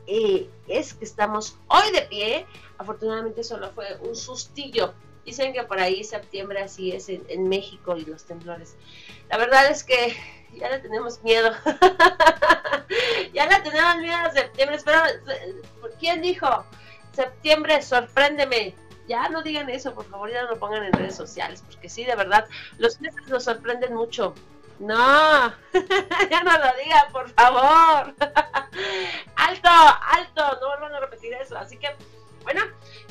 eh, 0.06 0.50
es 0.68 0.94
que 0.94 1.06
estamos 1.06 1.58
hoy 1.68 1.92
de 1.92 2.02
pie, 2.04 2.46
afortunadamente 2.78 3.44
solo 3.44 3.72
fue 3.72 3.98
un 4.02 4.16
sustillo 4.16 4.94
Dicen 5.28 5.52
que 5.52 5.62
por 5.64 5.78
ahí 5.78 6.06
septiembre 6.06 6.62
así 6.62 6.94
es 6.94 7.10
en, 7.10 7.50
México 7.50 7.98
y 7.98 8.06
los 8.06 8.24
temblores. 8.24 8.78
La 9.30 9.38
verdad 9.38 9.70
es 9.70 9.84
que 9.84 10.16
ya 10.56 10.70
le 10.70 10.80
tenemos 10.80 11.22
miedo. 11.22 11.52
ya 13.34 13.46
le 13.46 13.60
tenemos 13.60 13.98
miedo 13.98 14.16
a 14.16 14.32
septiembre. 14.32 14.78
Pero, 14.86 15.02
¿quién 16.00 16.22
dijo? 16.22 16.64
Septiembre, 17.12 17.82
sorpréndeme. 17.82 18.74
Ya 19.08 19.30
no 19.30 19.42
digan 19.42 19.70
eso, 19.70 19.94
por 19.94 20.06
favor, 20.06 20.30
ya 20.30 20.44
no 20.44 20.52
lo 20.52 20.60
pongan 20.60 20.84
en 20.84 20.94
redes 20.94 21.16
sociales, 21.16 21.64
porque 21.66 21.90
sí, 21.90 22.04
de 22.04 22.16
verdad, 22.16 22.46
los 22.78 23.00
meses 23.00 23.28
nos 23.28 23.46
sorprenden 23.46 23.94
mucho. 23.94 24.34
No, 24.80 24.96
ya 26.30 26.44
no 26.44 26.52
lo 26.52 26.84
digan, 26.84 27.12
por 27.12 27.30
favor. 27.30 28.14
alto, 29.36 29.70
alto, 29.70 30.60
no 30.62 30.68
vuelvan 30.68 30.94
a 30.94 31.00
repetir 31.00 31.34
eso. 31.34 31.58
Así 31.58 31.78
que, 31.78 31.88
bueno, 32.44 32.62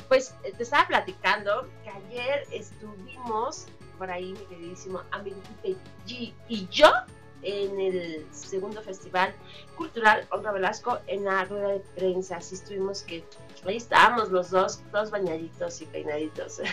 pues 0.07 0.33
te 0.41 0.63
estaba 0.63 0.87
platicando 0.87 1.67
que 1.83 1.89
ayer 1.89 2.45
estuvimos 2.51 3.65
por 3.97 4.11
ahí, 4.11 4.33
mi 4.33 4.45
queridísimo 4.45 5.01
amigo 5.11 5.37
G 5.63 6.33
y 6.47 6.67
yo 6.69 6.91
en 7.41 7.79
el 7.79 8.25
segundo 8.31 8.81
festival 8.81 9.33
cultural 9.75 10.27
Honra 10.31 10.51
Velasco 10.51 10.99
en 11.07 11.25
la 11.25 11.45
rueda 11.45 11.69
de 11.69 11.79
prensa. 11.95 12.37
Así 12.37 12.55
estuvimos 12.55 13.03
que 13.03 13.23
ahí 13.65 13.77
estábamos 13.77 14.29
los 14.29 14.49
dos, 14.49 14.81
todos 14.91 15.11
bañaditos 15.11 15.81
y 15.81 15.85
peinaditos. 15.85 16.61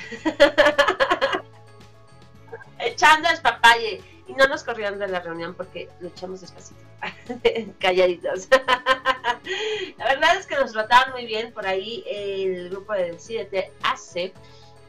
Echando 2.79 3.29
papaye 3.43 4.03
y 4.27 4.33
no 4.35 4.47
nos 4.47 4.65
corrieron 4.65 4.99
de 4.99 5.09
la 5.09 5.21
reunión 5.21 5.55
porque 5.55 5.89
lo 6.01 6.09
echamos 6.09 6.41
despacito, 6.41 6.81
calladitos. 7.79 8.49
la 9.99 10.05
verdad 10.05 10.37
es 10.37 10.47
que 10.47 10.57
nos 10.57 10.73
trataban 10.73 11.13
muy 11.13 11.27
bien 11.27 11.53
por 11.53 11.67
ahí 11.67 12.03
el 12.07 12.71
grupo 12.71 12.95
de 12.95 13.17
CDT 13.17 13.73
AC. 13.83 14.33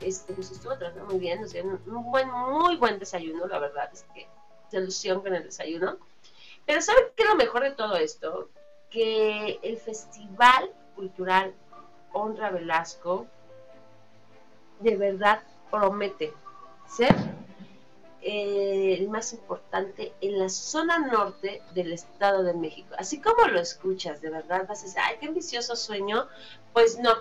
Este, 0.01 0.33
nos 0.35 0.51
estuvo 0.51 0.77
tratando 0.77 1.05
muy 1.05 1.19
bien, 1.19 1.41
nos 1.41 1.53
dieron 1.53 1.81
un 1.85 2.11
buen, 2.11 2.29
muy 2.29 2.75
buen 2.75 2.99
desayuno, 2.99 3.47
la 3.47 3.59
verdad 3.59 3.89
es 3.93 4.05
que 4.13 4.27
se 4.75 4.81
ilusión 4.81 5.21
con 5.21 5.33
el 5.35 5.43
desayuno. 5.43 5.97
Pero 6.65 6.81
¿saben 6.81 7.05
qué 7.15 7.23
es 7.23 7.29
lo 7.29 7.35
mejor 7.35 7.63
de 7.63 7.71
todo 7.71 7.95
esto? 7.95 8.49
Que 8.89 9.59
el 9.61 9.77
Festival 9.77 10.71
Cultural 10.95 11.53
Honra 12.13 12.49
Velasco 12.49 13.27
de 14.79 14.95
verdad 14.95 15.41
promete 15.71 16.33
ser 16.87 17.15
eh, 18.21 18.97
el 18.99 19.09
más 19.09 19.33
importante 19.33 20.13
en 20.21 20.39
la 20.39 20.49
zona 20.49 20.99
norte 20.99 21.61
del 21.73 21.93
Estado 21.93 22.43
de 22.43 22.53
México. 22.53 22.95
Así 22.97 23.21
como 23.21 23.47
lo 23.47 23.59
escuchas, 23.59 24.21
de 24.21 24.29
verdad 24.29 24.65
vas 24.67 24.81
a 24.81 24.83
decir, 24.85 25.01
ay, 25.03 25.17
qué 25.19 25.27
ambicioso 25.27 25.75
sueño. 25.75 26.27
Pues 26.73 26.97
no, 26.99 27.13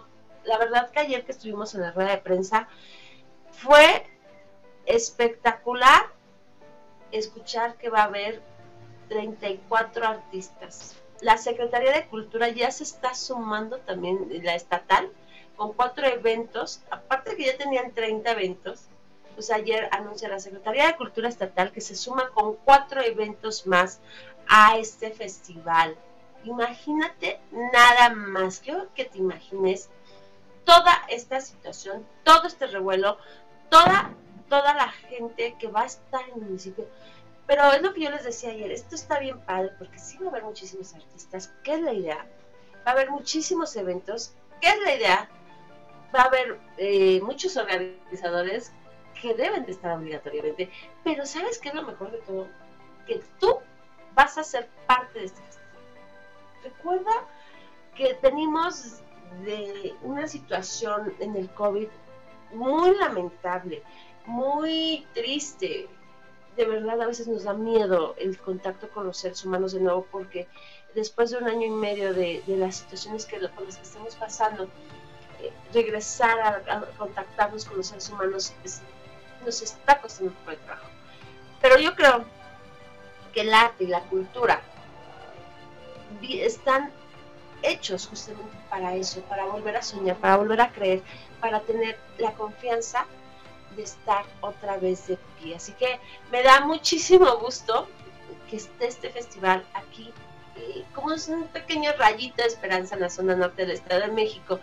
la 0.45 0.59
verdad 0.59 0.91
que 0.91 1.01
ayer 1.01 1.25
que 1.25 1.33
estuvimos 1.33 1.75
en 1.75 1.83
la 1.83 1.93
rueda 1.93 2.11
de 2.11 2.19
prensa 2.19 2.69
fue 3.51 4.07
espectacular 4.87 6.14
escuchar 7.19 7.77
que 7.77 7.91
va 7.91 8.01
a 8.01 8.05
haber 8.05 8.43
34 9.09 10.07
artistas. 10.07 10.97
la 11.21 11.39
Secretaría 11.39 11.93
de 11.93 12.07
Cultura 12.09 12.49
ya 12.49 12.71
se 12.71 12.83
está 12.83 13.15
sumando 13.15 13.79
también, 13.79 14.29
la 14.43 14.55
estatal, 14.55 15.11
con 15.57 15.73
cuatro 15.73 16.07
eventos, 16.07 16.83
aparte 16.91 17.37
que 17.37 17.47
ya 17.47 17.57
tenían 17.57 17.93
30 17.93 18.31
eventos, 18.33 18.89
pues 19.35 19.51
ayer 19.51 19.89
anuncia 19.93 20.29
la 20.29 20.39
Secretaría 20.39 20.87
de 20.87 20.97
Cultura 20.97 21.29
Estatal 21.29 21.73
que 21.73 21.81
se 21.81 21.97
suma 21.97 22.31
con 22.31 22.57
cuatro 22.57 23.03
eventos 23.03 23.67
más 23.67 24.01
a 24.49 24.77
este 24.79 25.11
festival. 25.11 25.97
Imagínate 26.45 27.41
nada 27.51 28.11
más, 28.11 28.63
yo 28.63 28.93
que 28.95 29.05
te 29.05 29.19
imagines 29.19 29.89
toda 30.65 30.93
esta 31.09 31.41
situación, 31.41 32.07
todo 32.23 32.47
este 32.47 32.67
revuelo, 32.67 33.19
toda, 33.71 34.13
toda 34.49 34.75
la 34.75 34.89
gente 34.89 35.57
que 35.59 35.69
va 35.69 35.83
a 35.83 35.87
estar 35.87 36.23
en 36.29 36.35
el 36.35 36.41
municipio. 36.43 36.87
Pero 37.47 37.73
es 37.73 37.83
lo 37.83 37.93
que 37.93 38.03
yo 38.03 38.11
les 38.11 38.25
decía 38.25 38.51
ayer, 38.51 38.71
esto 38.71 38.95
está 38.95 39.19
bien 39.19 39.39
padre 39.41 39.71
porque 39.79 39.99
sí 39.99 40.17
va 40.19 40.27
a 40.27 40.31
haber 40.31 40.45
muchísimos 40.45 40.95
artistas. 40.95 41.53
¿Qué 41.63 41.75
es 41.75 41.81
la 41.81 41.93
idea? 41.93 42.27
Va 42.87 42.91
a 42.91 42.95
haber 42.95 43.11
muchísimos 43.11 43.77
eventos. 43.77 44.35
¿Qué 44.61 44.69
es 44.69 44.81
la 44.83 44.95
idea? 44.95 45.29
Va 46.15 46.23
a 46.23 46.25
haber 46.25 46.59
eh, 46.79 47.21
muchos 47.23 47.57
organizadores 47.57 48.73
que 49.21 49.35
deben 49.35 49.67
de 49.67 49.73
estar 49.73 49.97
obligatoriamente. 49.99 50.71
Pero 51.03 51.27
¿sabes 51.27 51.59
qué 51.59 51.69
es 51.69 51.75
lo 51.75 51.83
mejor 51.83 52.11
de 52.13 52.19
todo? 52.19 52.49
Que 53.07 53.21
tú 53.39 53.59
vas 54.15 54.39
a 54.39 54.45
ser 54.45 54.69
parte 54.87 55.19
de 55.19 55.27
este 55.27 55.43
festival. 55.43 55.69
Recuerda 56.63 57.13
que 57.95 58.15
tenemos 58.15 59.03
una 60.03 60.27
situación 60.29 61.15
en 61.19 61.37
el 61.37 61.51
COVID 61.51 61.89
muy 62.53 62.97
lamentable, 62.97 63.83
muy 64.27 65.07
triste. 65.15 65.89
De 66.57 66.65
verdad, 66.65 67.01
a 67.03 67.07
veces 67.07 67.27
nos 67.27 67.45
da 67.45 67.55
miedo 67.55 68.15
el 68.19 68.39
contacto 68.39 68.89
con 68.89 69.07
los 69.07 69.17
seres 69.17 69.45
humanos 69.45 69.73
de 69.73 69.81
nuevo 69.81 70.07
porque 70.11 70.47
después 70.95 71.31
de 71.31 71.39
un 71.39 71.49
año 71.49 71.67
y 71.67 71.71
medio 71.71 72.15
de, 72.15 72.43
las 72.47 72.77
situaciones 72.77 73.27
que, 73.27 73.39
por 73.49 73.67
las 73.67 73.77
que 73.77 73.83
estamos 73.83 74.15
pasando, 74.15 74.65
eh, 75.41 75.53
regresar 75.73 76.39
a, 76.69 76.81
contactarnos 76.97 77.65
con 77.65 77.79
los 77.79 77.89
seres 77.89 78.09
humanos 78.11 78.53
nos 79.45 79.63
está 79.63 80.01
costando 80.01 80.31
un 80.31 80.37
poco 80.39 80.51
de 80.53 80.57
trabajo. 80.59 80.89
Pero 81.61 81.79
yo 81.79 81.95
creo 81.95 82.25
que 83.33 83.41
el 83.41 83.53
arte 83.53 83.85
y 83.85 83.87
la 83.89 84.01
cultura 84.03 84.63
están 86.23 86.93
hechos 87.63 88.07
justamente 88.07 88.57
para 88.71 88.95
eso, 88.95 89.21
para 89.23 89.47
volver 89.47 89.77
a 89.77 89.83
soñar, 89.83 90.17
para 90.17 90.37
volver 90.37 90.61
a 90.61 90.71
creer, 90.71 91.03
para 91.41 91.61
tener 91.61 91.99
la 92.19 92.33
confianza 92.33 93.07
de 93.77 93.83
estar 93.83 94.25
otra 94.41 94.77
vez 94.79 95.07
de 95.07 95.19
pie. 95.41 95.57
Así 95.57 95.73
que 95.73 96.01
me 96.31 96.43
da 96.43 96.61
muchísimo 96.61 97.39
gusto 97.39 97.89
que 98.49 98.57
esté 98.57 98.87
este 98.87 99.11
festival 99.11 99.65
aquí, 99.75 100.13
eh, 100.57 100.85
como 100.95 101.13
es 101.13 101.29
un 101.29 101.47
pequeño 101.49 101.91
rayito 101.99 102.43
de 102.43 102.49
esperanza 102.49 102.95
en 102.95 103.03
la 103.03 103.11
zona 103.11 103.35
norte 103.35 103.63
del 103.63 103.73
Estado 103.73 104.03
de 104.03 104.09
México, 104.09 104.61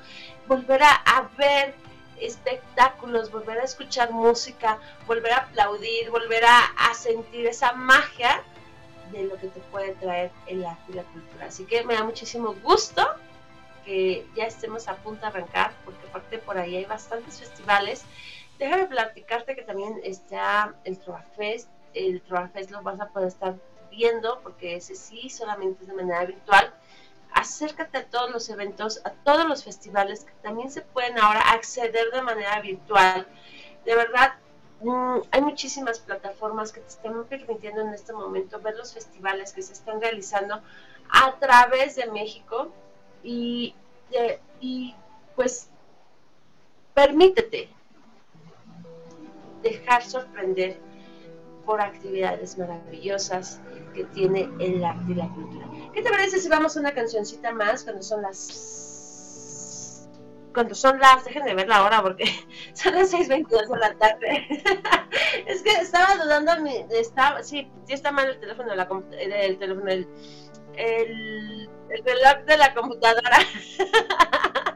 volver 0.48 0.82
a, 0.84 1.30
ver 1.38 1.76
espectáculos, 2.20 3.32
volver 3.32 3.60
a 3.60 3.64
escuchar 3.64 4.12
música, 4.12 4.80
volver 5.08 5.34
a 5.34 5.38
aplaudir, 5.38 6.10
volver 6.12 6.46
a, 6.46 6.60
a 6.78 6.94
sentir 6.94 7.48
esa 7.48 7.74
magia 7.74 8.44
de 9.12 9.24
lo 9.24 9.36
que 9.38 9.48
te 9.48 9.60
puede 9.72 9.94
traer 9.96 10.32
el 10.48 10.64
arte 10.64 10.92
y 10.92 10.94
la 10.94 11.04
cultura. 11.04 11.48
Así 11.48 11.66
que 11.66 11.84
me 11.84 11.96
da 11.96 12.04
muchísimo 12.04 12.56
gusto 12.64 13.06
que 13.86 14.26
ya 14.36 14.46
estemos 14.46 14.88
a 14.88 14.96
punto 14.96 15.22
de 15.22 15.28
arrancar, 15.28 15.74
porque 15.84 16.08
aparte 16.08 16.38
por 16.38 16.58
ahí 16.58 16.76
hay 16.76 16.86
bastantes 16.86 17.40
festivales. 17.40 18.04
Déjame 18.62 18.86
platicarte 18.86 19.56
que 19.56 19.64
también 19.64 20.00
está 20.04 20.74
el 20.86 20.98
Fest. 21.36 21.68
El 21.94 22.22
Fest 22.54 22.72
lo 22.72 22.82
vas 22.82 23.02
a 23.02 23.10
poder 23.10 23.28
estar 23.28 23.56
viendo, 23.90 24.40
porque 24.42 24.76
ese 24.76 24.96
sí 24.96 25.30
solamente 25.30 25.84
es 25.84 25.90
de 25.90 25.96
manera 25.96 26.24
virtual. 26.24 26.74
Acércate 27.34 27.98
a 27.98 28.06
todos 28.06 28.32
los 28.32 28.50
eventos, 28.50 29.02
a 29.04 29.10
todos 29.12 29.46
los 29.46 29.64
festivales 29.64 30.24
que 30.24 30.34
también 30.42 30.72
se 30.72 30.82
pueden 30.82 31.18
ahora 31.20 31.42
acceder 31.52 32.12
de 32.12 32.22
manera 32.22 32.62
virtual. 32.62 33.28
De 33.84 33.96
verdad, 33.96 34.36
Mm, 34.84 35.20
hay 35.30 35.42
muchísimas 35.42 36.00
plataformas 36.00 36.72
que 36.72 36.80
te 36.80 36.88
están 36.88 37.26
permitiendo 37.26 37.82
en 37.82 37.94
este 37.94 38.14
momento 38.14 38.60
ver 38.60 38.76
los 38.76 38.94
festivales 38.94 39.54
que 39.54 39.62
se 39.62 39.74
están 39.74 40.02
realizando 40.02 40.60
a 41.10 41.36
través 41.40 41.96
de 41.96 42.08
México 42.08 42.72
y, 43.24 43.76
y 44.60 44.96
pues 45.36 45.70
permítete 46.96 47.70
dejar 49.62 50.04
sorprender 50.04 50.80
por 51.66 51.82
actividades 51.82 52.58
maravillosas 52.58 53.62
que 53.94 54.04
tiene 54.06 54.50
el 54.60 54.84
arte 54.84 55.12
y 55.12 55.16
la 55.16 55.28
cultura. 55.30 55.68
¿Qué 55.94 56.02
te 56.02 56.10
parece 56.10 56.40
si 56.40 56.50
vamos 56.50 56.76
a 56.76 56.80
una 56.80 56.94
cancioncita 56.94 57.52
más 57.52 57.84
cuando 57.84 58.02
son 58.02 58.22
las 58.22 58.82
cuando 60.54 60.76
son 60.76 61.00
las, 61.00 61.24
déjenme 61.26 61.56
ver 61.56 61.68
la 61.68 61.84
hora 61.84 62.02
porque 62.02 62.26
son 62.74 62.96
las 62.96 63.14
6.22 63.14 63.68
de 63.68 63.80
la 63.80 63.94
tarde. 63.96 64.48
es 65.46 65.62
que 65.62 65.72
estaba 65.72 66.22
dudando, 66.24 66.60
mi, 66.62 66.86
estaba, 66.92 67.44
sí, 67.44 67.72
sí 67.86 67.94
está 67.94 68.12
mal 68.12 68.30
el 68.30 68.40
teléfono, 68.40 68.70
de 68.70 68.76
la, 68.76 68.88
el, 69.18 69.58
teléfono 69.58 69.90
el, 69.90 70.08
el, 70.76 71.70
reloj 72.04 72.46
de 72.46 72.58
la 72.58 72.74
computadora. 72.74 73.38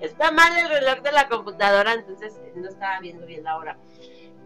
está 0.00 0.30
mal 0.32 0.56
el 0.58 0.68
reloj 0.68 1.02
de 1.02 1.12
la 1.12 1.28
computadora, 1.28 1.94
entonces 1.94 2.40
no 2.54 2.68
estaba 2.68 3.00
viendo 3.00 3.26
bien 3.26 3.44
la 3.44 3.56
hora. 3.56 3.78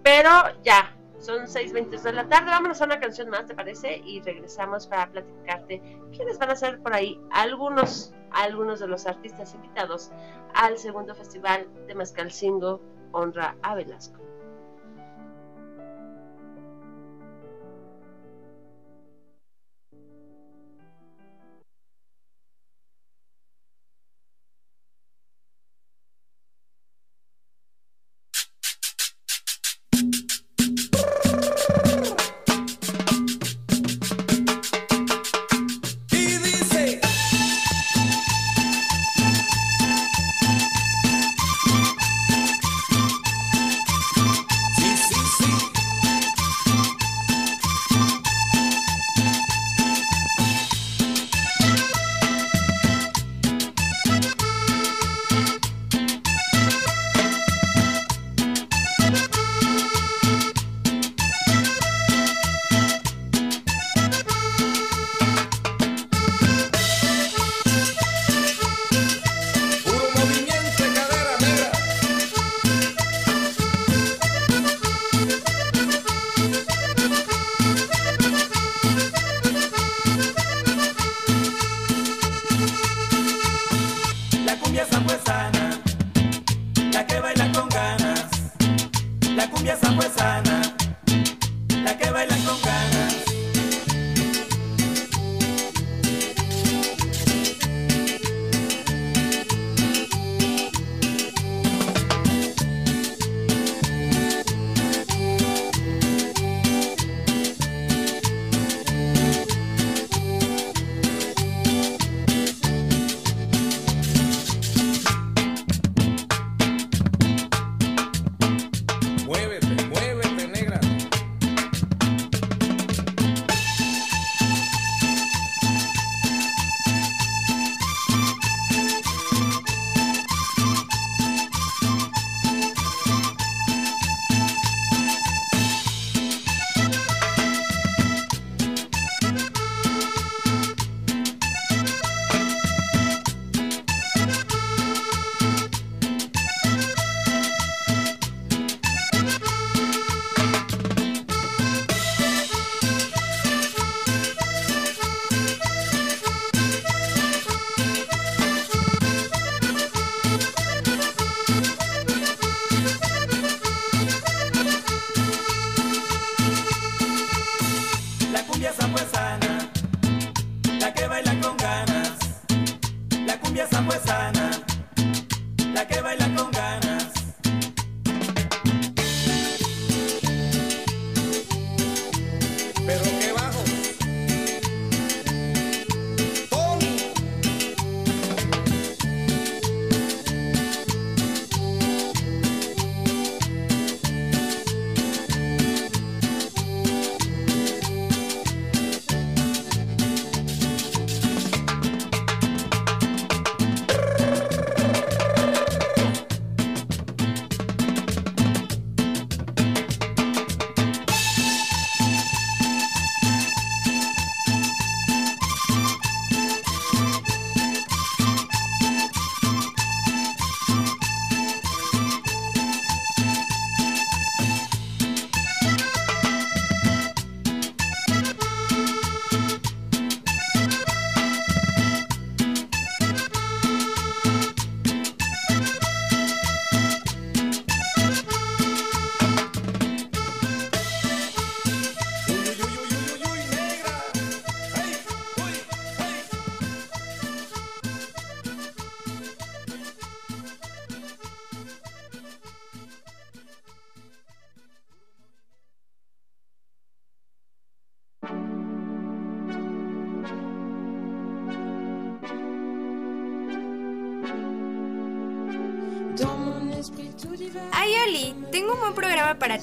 Pero 0.03 0.31
ya, 0.63 0.97
son 1.19 1.47
6.22 1.47 2.03
de 2.03 2.13
la 2.13 2.29
tarde. 2.29 2.51
Vámonos 2.51 2.81
a 2.81 2.85
una 2.85 3.01
canción 3.01 3.29
más, 3.29 3.47
¿te 3.47 3.55
parece? 3.55 3.99
Y 4.05 4.21
regresamos 4.21 4.87
para 4.87 5.11
platicarte 5.11 5.81
quiénes 6.15 6.39
van 6.39 6.51
a 6.51 6.57
ser 6.57 6.81
por 6.81 6.95
ahí 6.95 7.21
algunos, 7.31 8.15
algunos 8.31 8.81
de 8.81 8.89
los 8.89 9.07
artistas 9.07 9.55
invitados 9.55 10.11
al 10.55 10.79
segundo 10.79 11.15
festival 11.15 11.69
de 11.87 11.95
Mascalcingo 11.95 12.81
Honra 13.13 13.57
a 13.63 13.75
Velasco. 13.75 14.28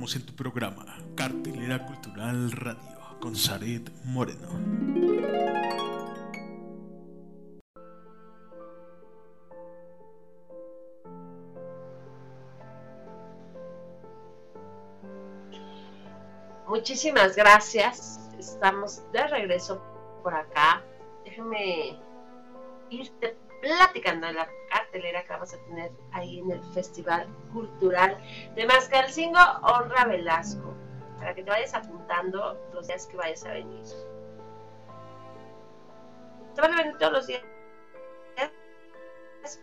En 0.00 0.24
tu 0.24 0.34
programa, 0.34 0.96
Cartelera 1.14 1.86
Cultural 1.86 2.50
Radio, 2.52 2.98
con 3.20 3.36
Zaret 3.36 3.92
Moreno. 4.04 4.48
Muchísimas 16.66 17.36
gracias. 17.36 18.18
Estamos 18.38 19.02
de 19.12 19.26
regreso 19.28 19.82
por 20.22 20.34
acá. 20.34 20.82
Déjame 21.26 22.00
irte 22.88 23.36
platicando 23.60 24.28
de 24.28 24.32
la 24.32 24.48
cartelera 24.90 25.22
que 25.22 25.32
vamos 25.32 25.54
a 25.54 25.58
tener 25.58 25.92
ahí 26.12 26.40
en 26.40 26.50
el 26.50 26.62
Festival 26.74 27.28
Cultural 27.52 28.16
de 28.54 28.66
Mascalcingo 28.66 29.38
Honra 29.62 30.04
Velasco, 30.06 30.74
para 31.18 31.34
que 31.34 31.44
te 31.44 31.50
vayas 31.50 31.74
apuntando 31.74 32.58
los 32.72 32.88
días 32.88 33.06
que 33.06 33.16
vayas 33.16 33.44
a 33.44 33.52
venir. 33.52 33.84
¿Te 36.54 36.60
van 36.60 36.74
a 36.74 36.76
venir 36.76 36.98
todos 36.98 37.12
los 37.12 37.26
días? 37.26 37.42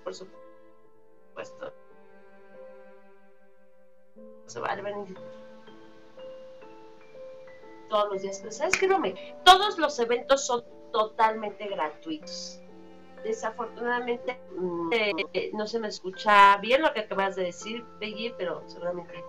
Por 0.03 0.13
supuesto. 0.13 1.73
Se 4.45 4.59
van 4.59 4.79
a 4.79 4.81
venir 4.81 5.17
todos 7.89 8.13
los 8.13 8.21
días. 8.21 8.39
Pero 8.39 8.51
¿sabes 8.51 8.77
qué? 8.77 8.87
No 8.87 8.97
me... 8.97 9.35
Todos 9.43 9.77
los 9.77 9.99
eventos 9.99 10.45
son 10.47 10.63
totalmente 10.91 11.67
gratuitos 11.67 12.61
desafortunadamente 13.23 14.39
eh, 14.91 15.51
no 15.53 15.67
se 15.67 15.79
me 15.79 15.87
escucha 15.87 16.57
bien 16.57 16.81
lo 16.81 16.93
que 16.93 17.01
acabas 17.01 17.35
de 17.35 17.45
decir, 17.45 17.83
Peggy, 17.99 18.33
pero 18.37 18.63
seguramente 18.67 19.23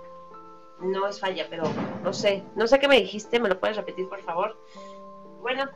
no 0.81 1.07
es 1.07 1.20
falla, 1.20 1.46
pero 1.51 1.64
no 2.03 2.12
sé, 2.12 2.44
no 2.55 2.66
sé 2.66 2.79
qué 2.79 2.88
me 2.88 3.01
dijiste, 3.01 3.40
me 3.40 3.48
lo 3.48 3.59
puedes 3.59 3.77
repetir 3.77 4.09
por 4.09 4.22
favor. 4.22 4.57
Bueno. 5.40 5.68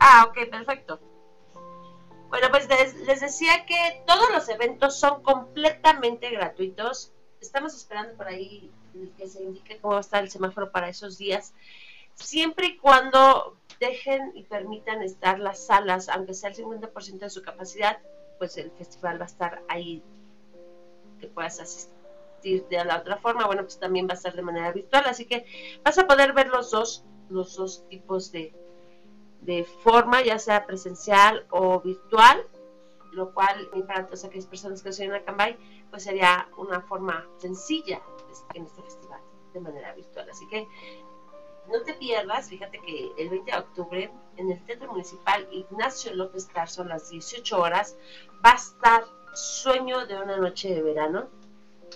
Ah, 0.00 0.26
ok, 0.28 0.50
perfecto. 0.50 1.00
Bueno, 2.28 2.48
pues 2.50 2.68
les, 2.68 2.94
les 3.06 3.20
decía 3.20 3.64
que 3.66 4.02
todos 4.06 4.30
los 4.32 4.48
eventos 4.48 4.98
son 4.98 5.22
completamente 5.22 6.30
gratuitos. 6.30 7.12
Estamos 7.40 7.74
esperando 7.74 8.16
por 8.16 8.26
ahí 8.26 8.72
que 9.16 9.28
se 9.28 9.42
indique 9.42 9.78
cómo 9.80 9.92
va 9.92 9.98
a 9.98 10.00
estar 10.00 10.22
el 10.22 10.30
semáforo 10.30 10.70
para 10.72 10.88
esos 10.88 11.18
días 11.18 11.54
siempre 12.14 12.66
y 12.66 12.76
cuando 12.78 13.56
dejen 13.80 14.32
y 14.34 14.44
permitan 14.44 15.02
estar 15.02 15.38
las 15.38 15.66
salas, 15.66 16.08
aunque 16.08 16.34
sea 16.34 16.50
el 16.50 16.56
50% 16.56 17.18
de 17.18 17.30
su 17.30 17.42
capacidad, 17.42 17.98
pues 18.38 18.56
el 18.56 18.70
festival 18.72 19.20
va 19.20 19.24
a 19.24 19.28
estar 19.28 19.62
ahí, 19.68 20.02
que 21.20 21.26
puedas 21.28 21.60
asistir 21.60 22.66
de 22.68 22.84
la 22.84 22.98
otra 22.98 23.16
forma, 23.18 23.46
bueno, 23.46 23.62
pues 23.62 23.78
también 23.78 24.06
va 24.08 24.12
a 24.12 24.16
estar 24.16 24.34
de 24.34 24.42
manera 24.42 24.72
virtual, 24.72 25.04
así 25.06 25.26
que 25.26 25.44
vas 25.84 25.98
a 25.98 26.06
poder 26.06 26.32
ver 26.32 26.48
los 26.48 26.70
dos, 26.70 27.04
los 27.28 27.56
dos 27.56 27.86
tipos 27.88 28.32
de, 28.32 28.54
de 29.42 29.64
forma, 29.64 30.22
ya 30.22 30.38
sea 30.38 30.66
presencial 30.66 31.46
o 31.50 31.80
virtual, 31.80 32.46
lo 33.12 33.32
cual 33.34 33.68
para 33.86 34.06
todas 34.06 34.24
aquellas 34.24 34.46
personas 34.46 34.82
que 34.82 34.92
soy 34.92 35.06
en 35.06 35.22
Cambay, 35.24 35.56
pues 35.90 36.04
sería 36.04 36.48
una 36.56 36.80
forma 36.80 37.28
sencilla 37.36 38.00
en 38.54 38.64
este 38.64 38.82
festival 38.82 39.20
de 39.52 39.60
manera 39.60 39.94
virtual. 39.94 40.28
Así 40.30 40.48
que 40.48 40.66
no 41.68 41.82
te 41.82 41.94
pierdas, 41.94 42.48
fíjate 42.48 42.80
que 42.80 43.12
el 43.18 43.30
20 43.30 43.50
de 43.50 43.58
octubre 43.58 44.10
en 44.36 44.50
el 44.50 44.64
Teatro 44.64 44.90
Municipal 44.90 45.46
Ignacio 45.52 46.14
López 46.14 46.48
Tarso 46.48 46.82
a 46.82 46.86
las 46.86 47.10
18 47.10 47.60
horas 47.60 47.96
va 48.44 48.52
a 48.52 48.56
estar 48.56 49.04
Sueño 49.34 50.06
de 50.06 50.20
una 50.20 50.36
noche 50.36 50.74
de 50.74 50.82
verano. 50.82 51.26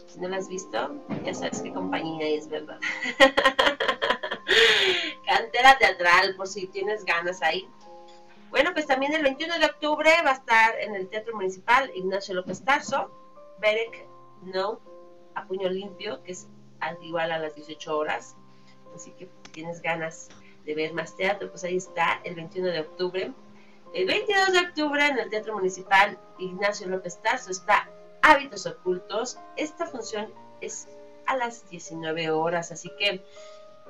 Si 0.06 0.18
no 0.18 0.28
lo 0.28 0.36
has 0.36 0.48
visto, 0.48 0.94
ya 1.22 1.34
sabes 1.34 1.60
qué 1.60 1.70
compañía 1.70 2.26
es, 2.28 2.48
¿verdad? 2.48 2.80
Cantera 5.26 5.76
teatral, 5.76 6.34
por 6.36 6.46
si 6.46 6.66
tienes 6.68 7.04
ganas 7.04 7.42
ahí. 7.42 7.68
Bueno, 8.48 8.72
pues 8.72 8.86
también 8.86 9.12
el 9.12 9.22
21 9.22 9.58
de 9.58 9.66
octubre 9.66 10.10
va 10.24 10.30
a 10.30 10.34
estar 10.34 10.80
en 10.80 10.94
el 10.94 11.08
Teatro 11.08 11.34
Municipal 11.34 11.90
Ignacio 11.94 12.34
López 12.34 12.64
Tarso, 12.64 13.10
Berek 13.58 14.06
No, 14.42 14.80
a 15.34 15.46
puño 15.46 15.68
limpio, 15.68 16.22
que 16.22 16.32
es 16.32 16.48
igual 17.02 17.32
a 17.32 17.38
las 17.38 17.54
18 17.54 17.98
horas. 17.98 18.34
Así 18.94 19.10
que 19.12 19.28
tienes 19.56 19.80
ganas 19.80 20.28
de 20.66 20.74
ver 20.74 20.92
más 20.92 21.16
teatro, 21.16 21.48
pues 21.50 21.64
ahí 21.64 21.78
está, 21.78 22.20
el 22.24 22.34
21 22.34 22.68
de 22.68 22.80
octubre. 22.80 23.32
El 23.94 24.06
22 24.06 24.52
de 24.52 24.58
octubre 24.58 25.06
en 25.06 25.18
el 25.18 25.30
Teatro 25.30 25.54
Municipal 25.54 26.18
Ignacio 26.38 26.86
López 26.88 27.22
Tarso 27.22 27.50
está 27.50 27.88
Hábitos 28.20 28.66
Ocultos. 28.66 29.38
Esta 29.56 29.86
función 29.86 30.30
es 30.60 30.88
a 31.24 31.36
las 31.38 31.70
19 31.70 32.30
horas, 32.30 32.70
así 32.70 32.92
que 32.98 33.24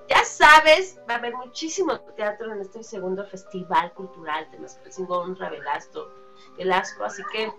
ya 0.08 0.24
sabes, 0.24 1.00
va 1.10 1.14
a 1.14 1.18
haber 1.18 1.34
muchísimo 1.34 1.98
teatro 2.14 2.52
en 2.52 2.60
este 2.60 2.84
segundo 2.84 3.26
festival 3.26 3.92
cultural 3.94 4.48
de 4.52 4.60
nuestro 4.60 4.84
Honra 5.08 5.50
Velasco, 5.50 6.08
Velasco, 6.56 7.02
así 7.02 7.22
que 7.32 7.52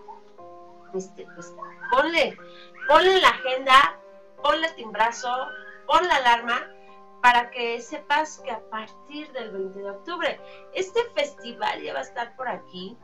este, 0.94 1.26
pues, 1.34 1.52
ponle, 1.90 2.38
ponle 2.88 3.20
la 3.20 3.28
agenda, 3.28 4.00
ponle 4.42 4.70
timbrazo, 4.70 5.28
pon 5.86 6.08
la 6.08 6.16
alarma 6.16 6.77
para 7.22 7.50
que 7.50 7.80
sepas 7.80 8.38
que 8.38 8.50
a 8.50 8.60
partir 8.70 9.30
del 9.32 9.50
20 9.50 9.78
de 9.78 9.90
octubre 9.90 10.40
este 10.72 11.00
festival 11.14 11.82
ya 11.82 11.92
va 11.92 12.00
a 12.00 12.02
estar 12.02 12.36
por 12.36 12.48
aquí, 12.48 12.96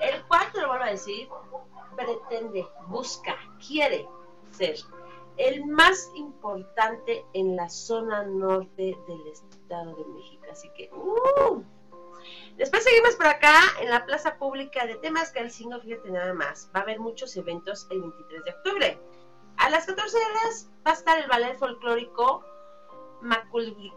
el 0.00 0.22
cual, 0.26 0.50
te 0.52 0.60
lo 0.60 0.68
vuelvo 0.68 0.84
a 0.84 0.90
decir, 0.90 1.28
pretende, 1.96 2.66
busca, 2.88 3.36
quiere 3.66 4.08
ser 4.50 4.76
el 5.36 5.64
más 5.64 6.10
importante 6.14 7.24
en 7.32 7.56
la 7.56 7.68
zona 7.68 8.24
norte 8.24 8.96
del 9.08 9.26
Estado 9.28 9.96
de 9.96 10.04
México. 10.06 10.44
Así 10.50 10.68
que, 10.76 10.90
uh. 10.92 11.62
Después 12.56 12.84
seguimos 12.84 13.16
por 13.16 13.26
acá 13.26 13.54
en 13.80 13.90
la 13.90 14.04
plaza 14.04 14.36
pública 14.36 14.86
de 14.86 14.96
Temas 14.96 15.30
Calcingo, 15.30 15.80
fíjate 15.80 16.10
nada 16.10 16.34
más, 16.34 16.70
va 16.74 16.80
a 16.80 16.82
haber 16.82 17.00
muchos 17.00 17.36
eventos 17.36 17.86
el 17.90 18.00
23 18.00 18.44
de 18.44 18.50
octubre. 18.50 18.98
A 19.56 19.70
las 19.70 19.86
14 19.86 20.16
horas 20.16 20.70
va 20.86 20.90
a 20.90 20.94
estar 20.94 21.18
el 21.18 21.28
ballet 21.28 21.56
folclórico 21.58 22.44
Macul, 23.22 23.92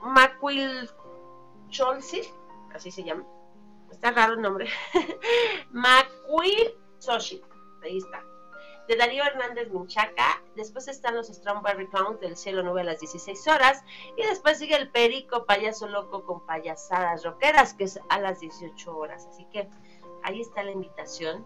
Macuil 0.00 0.90
así 2.72 2.90
se 2.90 3.02
llama. 3.02 3.24
Está 3.90 4.12
raro 4.12 4.34
el 4.34 4.42
nombre. 4.42 4.68
Macuil 5.70 6.74
Soshi, 6.98 7.42
ahí 7.82 7.98
está. 7.98 8.22
De 8.86 8.96
Darío 8.96 9.24
Hernández 9.24 9.70
Minchaca. 9.70 10.42
Después 10.54 10.86
están 10.88 11.16
los 11.16 11.26
Strawberry 11.28 11.88
Clowns 11.88 12.20
del 12.20 12.36
Cielo 12.36 12.62
Nube 12.62 12.82
a 12.82 12.84
las 12.84 13.00
16 13.00 13.48
horas. 13.48 13.82
Y 14.16 14.22
después 14.26 14.58
sigue 14.58 14.76
el 14.76 14.90
Perico 14.90 15.46
Payaso 15.46 15.88
Loco 15.88 16.24
con 16.24 16.46
payasadas 16.46 17.24
rockeras, 17.24 17.74
que 17.74 17.84
es 17.84 17.98
a 18.10 18.20
las 18.20 18.40
18 18.40 18.96
horas. 18.96 19.26
Así 19.26 19.44
que 19.46 19.68
ahí 20.22 20.40
está 20.40 20.62
la 20.62 20.70
invitación. 20.70 21.44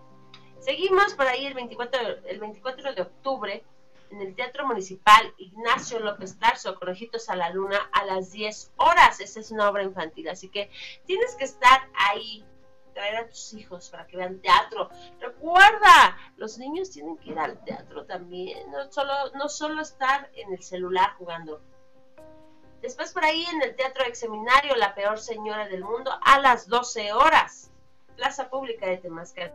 Seguimos 0.59 1.14
por 1.14 1.27
ahí 1.27 1.46
el 1.46 1.55
24, 1.55 2.01
el 2.27 2.40
24 2.40 2.94
de 2.94 3.03
octubre 3.03 3.64
en 4.10 4.20
el 4.22 4.34
Teatro 4.34 4.66
Municipal 4.66 5.34
Ignacio 5.38 6.00
López 6.00 6.38
Tarso, 6.38 6.78
Conejitos 6.78 7.28
a 7.28 7.36
la 7.36 7.50
Luna, 7.50 7.90
a 7.92 8.04
las 8.04 8.32
10 8.32 8.72
horas. 8.76 9.20
Esa 9.20 9.40
es 9.40 9.50
una 9.50 9.68
obra 9.68 9.82
infantil, 9.82 10.28
así 10.28 10.48
que 10.48 10.70
tienes 11.06 11.34
que 11.36 11.44
estar 11.44 11.88
ahí, 11.94 12.44
traer 12.94 13.16
a 13.16 13.28
tus 13.28 13.54
hijos 13.54 13.90
para 13.90 14.06
que 14.06 14.16
vean 14.16 14.40
teatro. 14.40 14.90
Recuerda, 15.20 16.16
los 16.36 16.58
niños 16.58 16.90
tienen 16.90 17.16
que 17.18 17.30
ir 17.30 17.38
al 17.38 17.62
teatro 17.64 18.04
también, 18.04 18.70
no 18.70 18.90
solo, 18.90 19.12
no 19.34 19.48
solo 19.48 19.82
estar 19.82 20.30
en 20.34 20.52
el 20.52 20.62
celular 20.62 21.14
jugando. 21.18 21.60
Después 22.80 23.12
por 23.12 23.24
ahí 23.24 23.44
en 23.44 23.60
el 23.62 23.74
Teatro 23.74 24.04
Exeminario, 24.04 24.76
La 24.76 24.94
Peor 24.94 25.18
Señora 25.18 25.66
del 25.66 25.82
Mundo, 25.82 26.12
a 26.22 26.38
las 26.38 26.68
12 26.68 27.12
horas. 27.12 27.72
Plaza 28.14 28.48
Pública 28.50 28.86
de 28.86 28.98
Temascal 28.98 29.52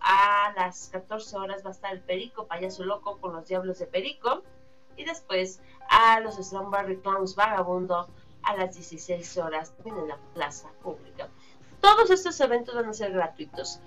a 0.00 0.52
las 0.56 0.88
14 0.88 1.36
horas 1.36 1.64
va 1.64 1.70
a 1.70 1.72
estar 1.72 1.92
el 1.92 2.00
Perico, 2.00 2.46
payaso 2.46 2.84
loco 2.84 3.18
con 3.18 3.32
los 3.32 3.46
diablos 3.46 3.78
de 3.78 3.86
Perico. 3.86 4.42
Y 4.96 5.04
después 5.04 5.60
a 5.88 6.20
los 6.20 6.36
Strawberry 6.36 6.98
Clowns 6.98 7.34
Vagabundo 7.34 8.08
a 8.42 8.56
las 8.56 8.74
16 8.74 9.38
horas 9.38 9.74
en 9.84 10.08
la 10.08 10.18
plaza 10.34 10.70
pública. 10.82 11.28
Todos 11.80 12.10
estos 12.10 12.38
eventos 12.40 12.74
van 12.74 12.88
a 12.88 12.92
ser 12.92 13.12
gratuitos. 13.12 13.80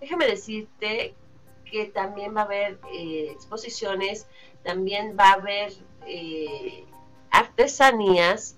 Déjame 0.00 0.26
decirte 0.26 1.14
que 1.64 1.86
también 1.86 2.36
va 2.36 2.42
a 2.42 2.44
haber 2.44 2.80
eh, 2.92 3.30
exposiciones, 3.32 4.26
también 4.64 5.16
va 5.18 5.30
a 5.30 5.34
haber 5.34 5.72
eh, 6.06 6.84
artesanías 7.30 8.56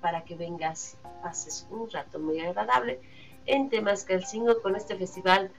para 0.00 0.24
que 0.24 0.34
vengas, 0.34 0.96
pases 1.22 1.66
un 1.70 1.90
rato 1.90 2.18
muy 2.18 2.40
agradable 2.40 3.00
en 3.46 3.68
Temascalcingo 3.68 4.62
con 4.62 4.76
este 4.76 4.96
festival 4.96 5.50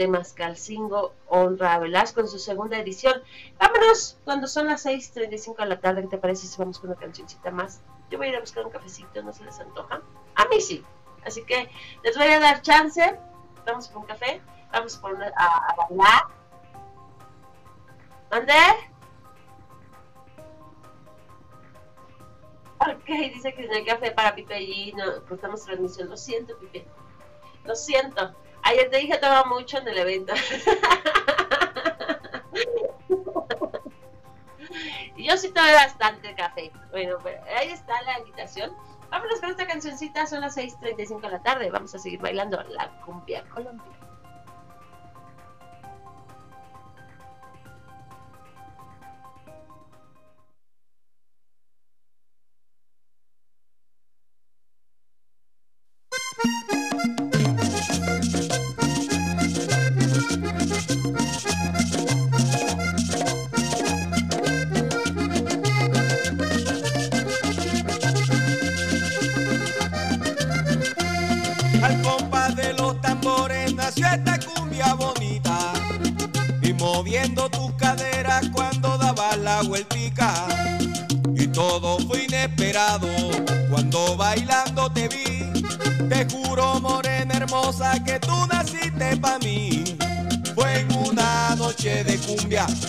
Temascalcingo 0.00 1.12
Honra 1.28 1.74
a 1.74 1.78
Velasco 1.78 2.20
en 2.20 2.28
su 2.28 2.38
segunda 2.38 2.78
edición. 2.78 3.22
Vámonos 3.58 4.16
cuando 4.24 4.46
son 4.46 4.68
las 4.68 4.86
6.35 4.86 5.58
de 5.58 5.66
la 5.66 5.78
tarde, 5.78 6.00
¿qué 6.00 6.08
te 6.08 6.16
parece 6.16 6.46
si 6.46 6.56
vamos 6.56 6.78
con 6.78 6.88
una 6.88 6.98
cancioncita 6.98 7.50
más? 7.50 7.82
Yo 8.08 8.16
voy 8.16 8.28
a 8.28 8.30
ir 8.30 8.36
a 8.36 8.40
buscar 8.40 8.64
un 8.64 8.72
cafecito, 8.72 9.22
¿no 9.22 9.30
se 9.30 9.44
les 9.44 9.60
antoja? 9.60 10.00
A 10.36 10.44
mí 10.46 10.58
sí. 10.62 10.82
Así 11.26 11.44
que 11.44 11.68
les 12.02 12.16
voy 12.16 12.28
a 12.28 12.40
dar 12.40 12.62
chance. 12.62 13.14
Vamos 13.66 13.88
por 13.88 13.98
un 13.98 14.06
café, 14.06 14.40
vamos 14.72 14.96
por 14.96 15.22
a, 15.22 15.28
a 15.28 15.76
bailar. 15.76 16.22
¿Dónde? 18.30 18.54
Ok, 22.78 23.04
dice 23.34 23.52
que 23.52 23.66
no 23.66 23.74
hay 23.74 23.84
café 23.84 24.12
para 24.12 24.34
Pipe 24.34 24.62
y 24.62 24.94
no 24.94 25.22
cortamos 25.28 25.62
transmisión. 25.62 26.08
Lo 26.08 26.16
siento, 26.16 26.56
Pipe. 26.56 26.86
Lo 27.64 27.76
siento. 27.76 28.34
Ayer 28.62 28.90
te 28.90 28.98
dije 28.98 29.18
tomaba 29.18 29.44
mucho 29.44 29.78
en 29.78 29.88
el 29.88 29.98
evento. 29.98 30.32
yo 35.16 35.36
sí 35.36 35.50
tomé 35.52 35.72
bastante 35.74 36.34
café. 36.34 36.72
Bueno, 36.90 37.18
pero 37.22 37.40
ahí 37.56 37.70
está 37.70 38.00
la 38.02 38.18
invitación. 38.18 38.72
Vámonos 39.10 39.40
con 39.40 39.50
esta 39.50 39.66
cancioncita, 39.66 40.26
son 40.26 40.40
las 40.42 40.56
6.35 40.56 41.20
de 41.20 41.30
la 41.30 41.42
tarde. 41.42 41.70
Vamos 41.70 41.94
a 41.94 41.98
seguir 41.98 42.20
bailando 42.20 42.62
la 42.62 42.88
cumbia 43.04 43.44
colombiana. 43.48 43.99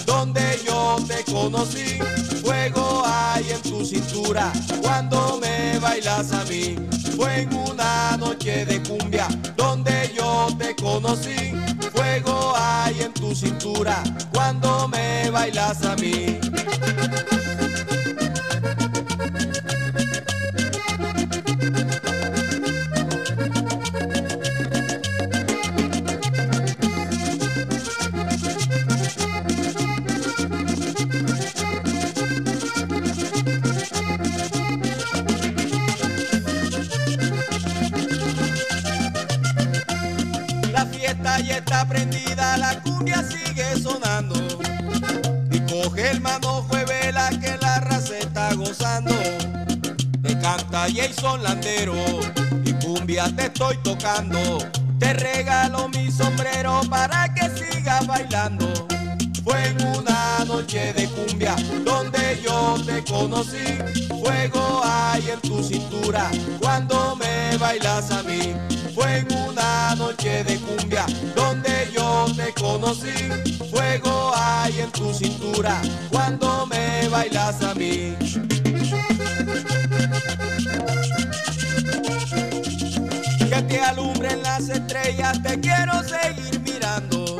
Donde 0.05 0.41
yo 0.65 0.97
te 1.07 1.23
conocí 1.31 1.99
fuego 2.43 3.03
hay 3.05 3.51
en 3.51 3.61
tu 3.61 3.85
cintura 3.85 4.51
cuando 4.81 5.39
me 5.41 5.79
bailas 5.79 6.31
a 6.31 6.43
mí 6.45 6.75
fue 7.15 7.41
en 7.41 7.53
una 7.53 8.17
noche 8.17 8.65
de 8.65 8.81
cumbia 8.81 9.27
donde 9.55 10.11
yo 10.15 10.47
te 10.57 10.75
conocí. 10.75 11.53
Fuego 11.93 12.53
hay 12.55 13.01
en 13.01 13.13
tu 13.13 13.35
cintura 13.35 14.01
cuando 14.33 14.87
me 14.87 15.29
bailas 15.29 15.83
a 15.85 15.95
mí. 15.97 16.39
Tocando. 53.77 54.57
Te 54.99 55.13
regalo 55.13 55.89
mi 55.89 56.11
sombrero 56.11 56.81
para 56.89 57.33
que 57.33 57.49
sigas 57.49 58.05
bailando. 58.05 58.67
Fue 59.43 59.67
en 59.67 59.81
una 59.87 60.45
noche 60.45 60.93
de 60.93 61.07
cumbia 61.07 61.55
donde 61.83 62.39
yo 62.43 62.75
te 62.85 63.03
conocí. 63.03 63.79
Fuego 64.07 64.81
hay 64.83 65.31
en 65.31 65.41
tu 65.41 65.63
cintura 65.63 66.29
cuando 66.59 67.15
me 67.15 67.57
bailas 67.57 68.11
a 68.11 68.21
mí. 68.23 68.53
Fue 68.93 69.17
en 69.17 69.27
una 69.33 69.95
noche 69.95 70.43
de 70.43 70.57
cumbia 70.57 71.05
donde 71.35 71.89
yo 71.93 72.25
te 72.35 72.53
conocí. 72.53 73.13
Fuego 73.71 74.31
hay 74.35 74.81
en 74.81 74.91
tu 74.91 75.13
cintura 75.13 75.81
cuando 76.11 76.67
me 76.67 77.07
bailas 77.09 77.63
a 77.63 77.73
mí. 77.73 78.15
Alumbren 83.91 84.41
las 84.41 84.69
estrellas, 84.69 85.41
te 85.43 85.59
quiero 85.59 85.91
seguir 86.03 86.59
mirando. 86.61 87.39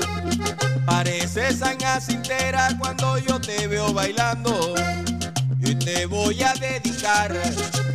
Pareces 0.86 1.60
San 1.60 1.80
Jacintera 1.80 2.76
cuando 2.78 3.18
yo 3.20 3.40
te 3.40 3.68
veo 3.68 3.94
bailando. 3.94 4.76
Y 5.60 5.76
te 5.76 6.06
voy 6.06 6.42
a 6.44 6.54
dedicar 6.56 7.34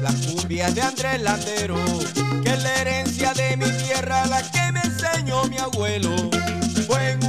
la 0.01 0.11
cumbia 0.27 0.71
de 0.71 0.81
Andrés 0.81 1.21
Landero, 1.21 1.77
que 2.43 2.51
es 2.51 2.63
la 2.63 2.75
herencia 2.77 3.35
de 3.35 3.57
mi 3.59 3.69
tierra, 3.85 4.25
la 4.27 4.43
que 4.51 4.73
me 4.73 4.81
enseñó 4.81 5.45
mi 5.45 5.59
abuelo. 5.59 6.31
Fue 6.87 7.11
en 7.11 7.26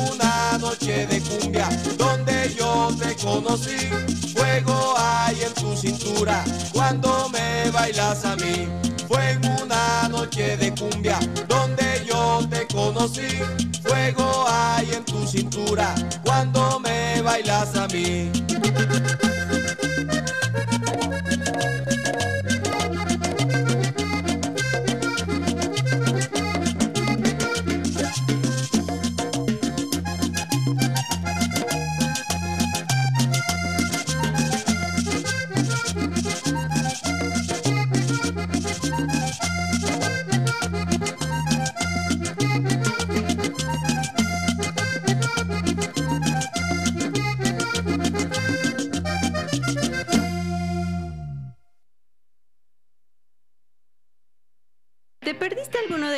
noche 0.68 1.08
de 1.08 1.22
cumbia 1.22 1.70
donde 1.98 2.54
yo 2.60 2.90
te 3.00 3.16
conocí. 3.16 3.78
Fuego 4.34 4.96
hay 4.98 5.38
en 5.42 5.54
tu 5.54 5.76
cintura 5.78 6.44
cuando 6.74 7.30
me 7.30 7.72
bailas 7.72 8.26
a 8.26 8.36
mí. 8.36 8.68
Fue 9.08 9.32
en 9.32 9.46
una 9.64 10.10
noche 10.10 10.58
de 10.58 10.74
cumbia 10.76 11.20
donde 11.48 12.06
yo 12.06 12.46
te 12.50 12.68
conocí. 12.68 13.30
Fuego 13.82 14.46
hay 14.50 14.92
en 14.94 15.06
tu 15.06 15.26
cintura 15.26 15.96
cuando 16.26 16.82
me 16.82 17.22
bailas 17.22 17.74
a 17.78 17.88
mí. 17.88 18.30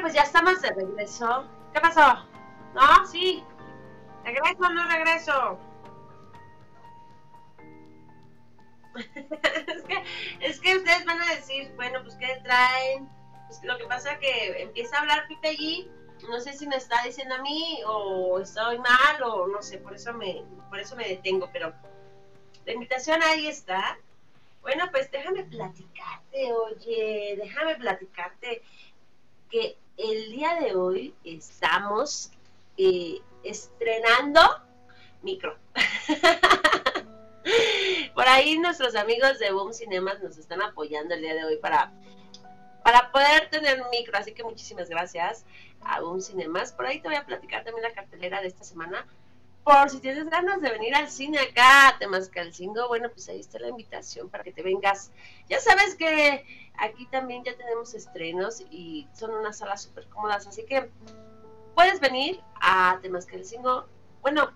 Pues 0.00 0.14
ya 0.14 0.22
estamos 0.22 0.62
de 0.62 0.70
regreso. 0.70 1.44
¿Qué 1.74 1.80
pasó? 1.80 2.24
No, 2.74 3.06
sí. 3.06 3.44
¿Regreso 4.24 4.58
o 4.60 4.68
no 4.68 4.88
regreso? 4.88 5.58
es, 9.14 9.82
que, 9.82 10.04
es 10.40 10.60
que 10.60 10.76
ustedes 10.76 11.04
van 11.04 11.20
a 11.20 11.34
decir, 11.34 11.72
bueno, 11.76 12.00
pues 12.02 12.14
¿qué 12.16 12.40
traen? 12.44 13.08
Pues 13.48 13.62
lo 13.64 13.76
que 13.76 13.86
pasa 13.86 14.12
es 14.12 14.18
que 14.18 14.62
empieza 14.62 14.96
a 14.96 15.00
hablar 15.00 15.26
Pipe 15.28 15.48
allí, 15.48 15.90
no 16.28 16.40
sé 16.40 16.52
si 16.52 16.66
me 16.66 16.76
está 16.76 17.02
diciendo 17.04 17.34
a 17.36 17.42
mí 17.42 17.80
o 17.86 18.40
estoy 18.40 18.78
mal 18.78 19.22
o 19.22 19.46
no 19.46 19.62
sé, 19.62 19.78
por 19.78 19.94
eso 19.94 20.12
me, 20.12 20.42
por 20.68 20.78
eso 20.78 20.96
me 20.96 21.08
detengo, 21.08 21.48
pero 21.52 21.72
la 22.66 22.72
invitación 22.72 23.22
ahí 23.22 23.46
está. 23.46 23.98
Bueno, 24.62 24.88
pues 24.90 25.10
déjame 25.10 25.44
platicarte, 25.44 26.52
oye, 26.52 27.36
déjame 27.38 27.76
platicarte 27.76 28.62
que 29.50 29.78
el 29.98 30.30
día 30.30 30.54
de 30.60 30.74
hoy 30.76 31.12
estamos 31.24 32.30
eh, 32.76 33.20
estrenando 33.42 34.40
micro. 35.22 35.58
Por 38.14 38.28
ahí 38.28 38.58
nuestros 38.58 38.94
amigos 38.94 39.40
de 39.40 39.50
Boom 39.50 39.74
Cinemas 39.74 40.22
nos 40.22 40.38
están 40.38 40.62
apoyando 40.62 41.14
el 41.14 41.22
día 41.22 41.34
de 41.34 41.44
hoy 41.44 41.56
para, 41.56 41.92
para 42.84 43.10
poder 43.10 43.50
tener 43.50 43.82
micro, 43.90 44.16
así 44.16 44.32
que 44.32 44.44
muchísimas 44.44 44.88
gracias 44.88 45.44
a 45.80 46.00
Boom 46.00 46.20
Cinemas. 46.20 46.72
Por 46.72 46.86
ahí 46.86 47.00
te 47.00 47.08
voy 47.08 47.16
a 47.16 47.26
platicar 47.26 47.64
también 47.64 47.82
la 47.82 47.92
cartelera 47.92 48.40
de 48.40 48.46
esta 48.46 48.62
semana. 48.62 49.04
Por 49.68 49.90
si 49.90 50.00
tienes 50.00 50.30
ganas 50.30 50.62
de 50.62 50.70
venir 50.70 50.94
al 50.94 51.10
cine 51.10 51.38
acá 51.38 51.88
a 51.88 51.98
Temascalcingo, 51.98 52.88
bueno, 52.88 53.10
pues 53.10 53.28
ahí 53.28 53.38
está 53.38 53.58
la 53.58 53.68
invitación 53.68 54.30
para 54.30 54.42
que 54.42 54.50
te 54.50 54.62
vengas. 54.62 55.12
Ya 55.46 55.60
sabes 55.60 55.94
que 55.94 56.42
aquí 56.78 57.04
también 57.10 57.44
ya 57.44 57.54
tenemos 57.54 57.92
estrenos 57.92 58.62
y 58.70 59.06
son 59.12 59.32
unas 59.32 59.58
salas 59.58 59.82
súper 59.82 60.06
cómodas, 60.06 60.46
así 60.46 60.64
que 60.64 60.88
puedes 61.74 62.00
venir 62.00 62.40
a 62.62 62.98
Temascalcingo. 63.02 63.86
Bueno, 64.22 64.54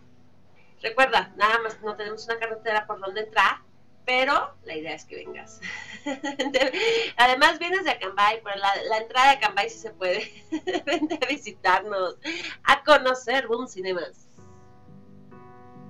recuerda, 0.81 1.31
nada 1.37 1.59
más 1.59 1.79
no 1.83 1.95
tenemos 1.95 2.25
una 2.25 2.39
carretera 2.39 2.87
por 2.87 2.99
donde 2.99 3.21
entrar, 3.21 3.59
pero 4.07 4.55
la 4.65 4.77
idea 4.77 4.95
es 4.95 5.05
que 5.05 5.17
vengas. 5.17 5.61
Además, 7.19 7.59
vienes 7.59 7.85
de 7.85 7.91
Acambay, 7.91 8.41
la, 8.57 8.83
la 8.85 8.97
entrada 8.97 9.27
de 9.27 9.37
Acambay 9.37 9.69
sí 9.69 9.79
se 9.79 9.91
puede. 9.91 10.33
Vente 10.87 11.19
a 11.23 11.27
visitarnos, 11.29 12.17
a 12.65 12.83
conocer 12.83 13.47
Boom 13.47 13.69
Cinemas. 13.69 14.32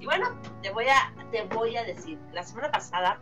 Y 0.03 0.05
bueno, 0.05 0.37
te 0.63 0.71
voy 0.71 0.87
a, 0.89 1.15
te 1.31 1.45
voy 1.45 1.77
a 1.77 1.85
decir, 1.85 2.19
la 2.33 2.43
semana 2.43 2.73
pasada 2.73 3.21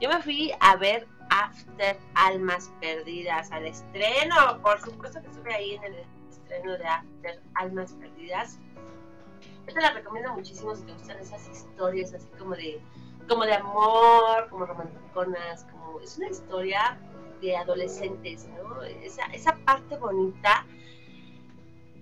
yo 0.00 0.08
me 0.08 0.20
fui 0.20 0.52
a 0.58 0.74
ver 0.74 1.06
After 1.30 1.96
Almas 2.16 2.72
Perdidas 2.80 3.52
al 3.52 3.66
estreno. 3.66 4.60
Por 4.60 4.80
supuesto 4.80 5.22
que 5.22 5.28
estuve 5.28 5.54
ahí 5.54 5.74
en 5.76 5.84
el 5.84 5.94
estreno 6.28 6.76
de 6.76 6.84
After 6.84 7.40
Almas 7.54 7.92
Perdidas. 7.92 8.58
Yo 9.68 9.74
te 9.74 9.80
la 9.80 9.92
recomiendo 9.92 10.32
muchísimo 10.34 10.74
si 10.74 10.82
te 10.82 10.92
gustan 10.92 11.20
esas 11.20 11.48
historias 11.50 12.12
así 12.12 12.26
como 12.36 12.56
de, 12.56 12.80
como 13.28 13.44
de 13.44 13.54
amor, 13.54 14.48
como 14.50 14.66
romanticonas, 14.66 15.66
como 15.70 16.00
es 16.00 16.18
una 16.18 16.30
historia 16.30 16.98
de 17.40 17.56
adolescentes, 17.56 18.48
¿no? 18.48 18.82
Esa, 18.82 19.24
esa 19.26 19.54
parte 19.64 19.96
bonita 19.96 20.66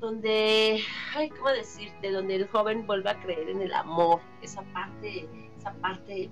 donde, 0.00 0.82
ay, 1.14 1.30
¿cómo 1.30 1.50
decirte? 1.50 2.10
Donde 2.10 2.36
el 2.36 2.48
joven 2.48 2.86
vuelve 2.86 3.10
a 3.10 3.20
creer 3.20 3.48
en 3.48 3.62
el 3.62 3.72
amor, 3.72 4.20
esa 4.42 4.62
parte, 4.72 5.28
esa 5.58 5.72
parte 5.74 6.30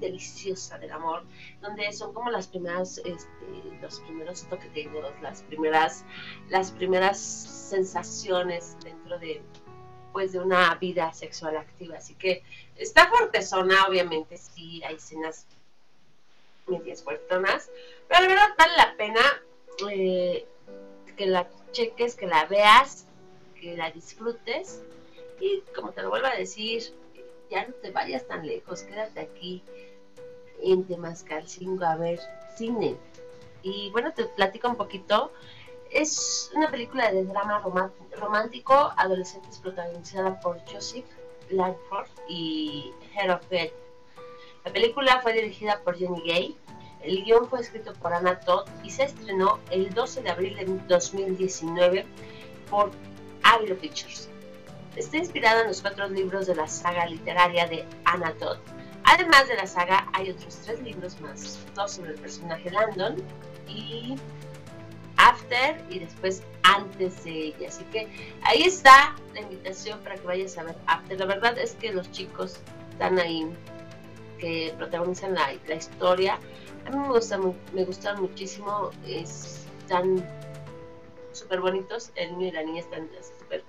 deliciosa 0.00 0.78
del 0.78 0.90
amor, 0.90 1.24
donde 1.60 1.92
son 1.92 2.12
como 2.12 2.30
las 2.30 2.48
primeras, 2.48 2.98
este, 2.98 3.78
los 3.80 4.00
primeros 4.00 4.42
toqueteos, 4.48 5.14
las 5.22 5.42
primeras, 5.42 6.04
las 6.48 6.72
primeras 6.72 7.18
sensaciones 7.20 8.76
dentro 8.82 9.18
de, 9.18 9.42
pues, 10.12 10.32
de 10.32 10.40
una 10.40 10.74
vida 10.74 11.12
sexual 11.12 11.56
activa. 11.56 11.98
Así 11.98 12.14
que 12.14 12.42
está 12.76 13.08
fuertezona, 13.08 13.86
obviamente, 13.86 14.36
sí, 14.36 14.82
hay 14.84 14.96
escenas 14.96 15.46
medias 16.66 17.02
fuertonas, 17.02 17.70
pero 18.08 18.22
la 18.22 18.28
verdad 18.28 18.48
vale 18.58 18.72
la 18.76 18.96
pena 18.96 19.20
eh, 19.90 20.46
que 21.16 21.26
la 21.26 21.48
cheques, 21.72 22.14
que 22.14 22.26
la 22.26 22.44
veas, 22.46 23.06
que 23.60 23.76
la 23.76 23.90
disfrutes 23.90 24.82
y 25.40 25.62
como 25.74 25.90
te 25.90 26.02
lo 26.02 26.10
vuelvo 26.10 26.26
a 26.26 26.36
decir, 26.36 26.94
ya 27.50 27.66
no 27.66 27.74
te 27.74 27.90
vayas 27.90 28.26
tan 28.26 28.46
lejos, 28.46 28.82
quédate 28.82 29.20
aquí 29.20 29.62
en 30.62 30.84
Temascalcingo 30.84 31.84
a 31.84 31.96
ver 31.96 32.20
cine. 32.56 32.96
Y 33.62 33.90
bueno, 33.90 34.12
te 34.12 34.24
platico 34.24 34.68
un 34.68 34.76
poquito. 34.76 35.32
Es 35.90 36.50
una 36.54 36.70
película 36.70 37.10
de 37.12 37.24
drama 37.24 37.62
romántico, 38.16 38.92
adolescentes 38.96 39.58
protagonizada 39.58 40.40
por 40.40 40.58
Joseph 40.70 41.04
Langford 41.50 42.08
y 42.28 42.92
Hero 43.14 43.38
Fett. 43.48 43.74
La 44.64 44.72
película 44.72 45.20
fue 45.20 45.32
dirigida 45.32 45.80
por 45.82 45.96
Jenny 45.96 46.22
Gay. 46.22 46.56
El 47.02 47.24
guion 47.24 47.48
fue 47.48 47.60
escrito 47.60 47.92
por 47.94 48.12
Anna 48.12 48.38
Todd 48.40 48.68
y 48.84 48.90
se 48.90 49.04
estrenó 49.04 49.58
el 49.70 49.92
12 49.92 50.22
de 50.22 50.30
abril 50.30 50.56
de 50.56 50.64
2019 50.88 52.06
por 52.70 52.90
Avilo 53.42 53.76
Pictures. 53.76 54.28
Está 54.96 55.16
inspirada 55.16 55.62
en 55.62 55.68
los 55.68 55.80
cuatro 55.80 56.08
libros 56.08 56.46
de 56.46 56.54
la 56.54 56.68
saga 56.68 57.06
literaria 57.06 57.66
de 57.66 57.84
Anna 58.04 58.32
Todd. 58.34 58.58
Además 59.04 59.48
de 59.48 59.56
la 59.56 59.66
saga, 59.66 60.08
hay 60.12 60.30
otros 60.30 60.56
tres 60.64 60.80
libros 60.82 61.20
más, 61.20 61.58
dos 61.74 61.92
sobre 61.92 62.12
el 62.12 62.20
personaje 62.20 62.70
Landon 62.70 63.16
y 63.68 64.16
After 65.16 65.82
y 65.90 65.98
después 65.98 66.42
antes 66.62 67.24
de 67.24 67.46
ella. 67.46 67.68
Así 67.68 67.84
que 67.84 68.08
ahí 68.42 68.62
está 68.62 69.16
la 69.34 69.40
invitación 69.40 69.98
para 70.00 70.16
que 70.16 70.26
vayas 70.26 70.56
a 70.58 70.64
ver 70.64 70.76
After. 70.86 71.18
La 71.18 71.26
verdad 71.26 71.58
es 71.58 71.72
que 71.74 71.92
los 71.92 72.10
chicos 72.12 72.58
están 72.92 73.18
ahí 73.18 73.46
que 74.38 74.74
protagonizan 74.76 75.34
la, 75.34 75.52
la 75.66 75.74
historia. 75.74 76.38
A 76.86 76.90
mí 76.90 76.98
me 76.98 77.08
gustan, 77.08 77.54
me 77.72 77.84
gustan 77.84 78.20
muchísimo, 78.20 78.90
están 79.06 80.24
súper 81.32 81.60
bonitos, 81.60 82.10
el 82.14 82.32
niño 82.32 82.48
y 82.48 82.52
la 82.52 82.62
niña 82.62 82.80
están 82.80 83.08
súper 83.38 83.64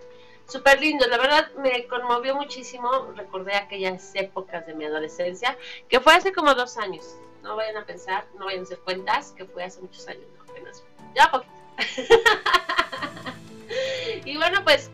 súper 0.47 0.82
lindos, 0.82 1.07
la 1.07 1.18
verdad 1.18 1.51
me 1.57 1.88
conmovió 1.88 2.36
muchísimo, 2.36 3.14
recordé 3.16 3.55
aquellas 3.55 4.11
épocas 4.14 4.66
de 4.66 4.74
mi 4.74 4.86
adolescencia, 4.86 5.57
que 5.89 5.99
fue 5.99 6.14
hace 6.14 6.34
como 6.34 6.53
dos 6.53 6.78
años, 6.78 7.16
no 7.41 7.55
vayan 7.55 7.78
a 7.78 7.86
pensar, 7.86 8.26
no 8.38 8.45
vayan 8.45 8.61
a 8.61 8.64
hacer 8.64 8.80
cuentas, 8.80 9.34
que 9.38 9.45
fue 9.45 9.64
hace 9.64 9.82
muchos 9.82 10.07
años, 10.07 10.24
no, 10.38 10.51
apenas, 10.51 10.84
ya 11.16 11.32
poquito. 11.32 11.53
y 14.26 14.38
bueno, 14.38 14.64
pues 14.64 14.91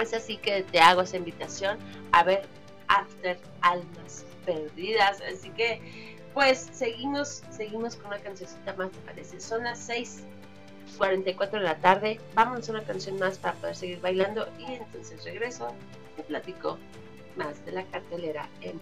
es 0.00 0.14
así 0.14 0.36
que 0.36 0.62
te 0.62 0.80
hago 0.80 1.02
esa 1.02 1.16
invitación 1.16 1.78
a 2.12 2.22
ver 2.22 2.46
After 2.88 3.38
Almas 3.60 4.24
Perdidas, 4.44 5.20
así 5.20 5.50
que 5.50 6.17
pues 6.38 6.68
seguimos, 6.70 7.42
seguimos 7.50 7.96
con 7.96 8.06
una 8.12 8.20
cancioncita 8.20 8.72
más, 8.74 8.92
¿te 8.92 8.98
parece? 9.00 9.40
Son 9.40 9.64
las 9.64 9.76
seis 9.76 10.22
44 10.96 11.58
de 11.58 11.64
la 11.64 11.78
tarde. 11.78 12.20
Vámonos 12.36 12.68
a 12.68 12.72
una 12.74 12.84
canción 12.84 13.18
más 13.18 13.38
para 13.38 13.54
poder 13.54 13.74
seguir 13.74 14.00
bailando 14.00 14.48
y 14.56 14.74
entonces 14.74 15.24
regreso 15.24 15.74
y 16.16 16.22
platico 16.22 16.78
más 17.34 17.64
de 17.66 17.72
la 17.72 17.82
cartelera 17.86 18.48
en 18.60 18.80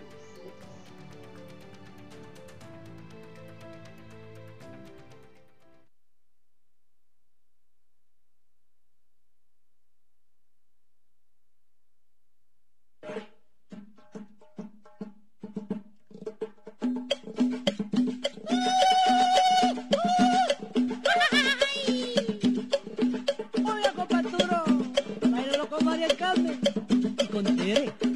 estás? 27.40 28.15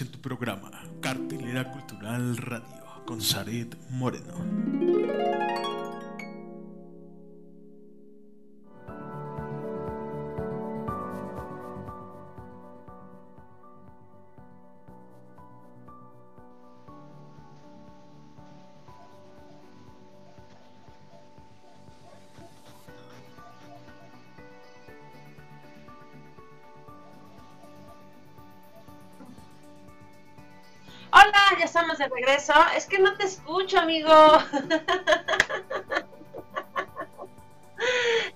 En 0.00 0.08
tu 0.08 0.18
programa 0.20 0.70
Cartelera 1.02 1.70
Cultural 1.70 2.38
Radio 2.38 3.04
con 3.04 3.20
Saret 3.20 3.76
Moreno. 3.90 5.81
Regreso. 32.08 32.52
Es 32.76 32.86
que 32.86 32.98
no 32.98 33.16
te 33.16 33.24
escucho, 33.24 33.78
amigo. 33.78 34.10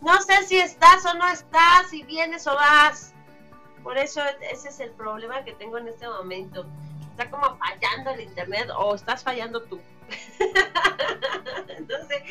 No 0.00 0.20
sé 0.22 0.44
si 0.46 0.58
estás 0.58 1.04
o 1.06 1.14
no 1.14 1.26
estás, 1.28 1.90
si 1.90 2.02
vienes 2.02 2.46
o 2.46 2.54
vas. 2.54 3.12
Por 3.82 3.98
eso 3.98 4.20
ese 4.40 4.68
es 4.68 4.80
el 4.80 4.90
problema 4.90 5.44
que 5.44 5.52
tengo 5.52 5.78
en 5.78 5.88
este 5.88 6.08
momento. 6.08 6.66
Está 7.10 7.30
como 7.30 7.56
fallando 7.56 8.10
el 8.10 8.20
internet 8.20 8.68
o 8.76 8.94
estás 8.94 9.22
fallando 9.22 9.62
tú. 9.62 9.80
Entonces, 11.68 12.22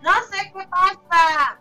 no 0.00 0.12
sé 0.30 0.52
qué 0.52 0.68
pasa. 0.68 1.58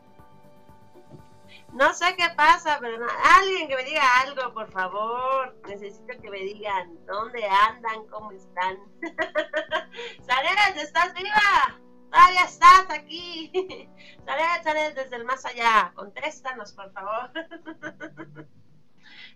No 1.73 1.91
sé 1.91 2.15
qué 2.15 2.29
pasa, 2.37 2.77
pero 2.79 3.07
alguien 3.35 3.67
que 3.67 3.75
me 3.75 3.83
diga 3.83 4.03
algo, 4.21 4.53
por 4.53 4.71
favor. 4.71 5.55
Necesito 5.67 6.13
que 6.21 6.29
me 6.29 6.37
digan 6.37 7.03
dónde 7.07 7.43
andan, 7.47 8.05
cómo 8.09 8.31
están. 8.31 8.77
Saret, 10.21 10.77
¿estás 10.77 11.13
viva? 11.15 11.79
Todavía 12.11 12.43
estás 12.43 12.85
aquí. 12.89 13.51
Saret, 14.25 14.63
Saret, 14.63 14.95
desde 14.95 15.15
el 15.15 15.25
más 15.25 15.45
allá. 15.45 15.91
Contéstanos, 15.95 16.73
por 16.73 16.93
favor. 16.93 17.31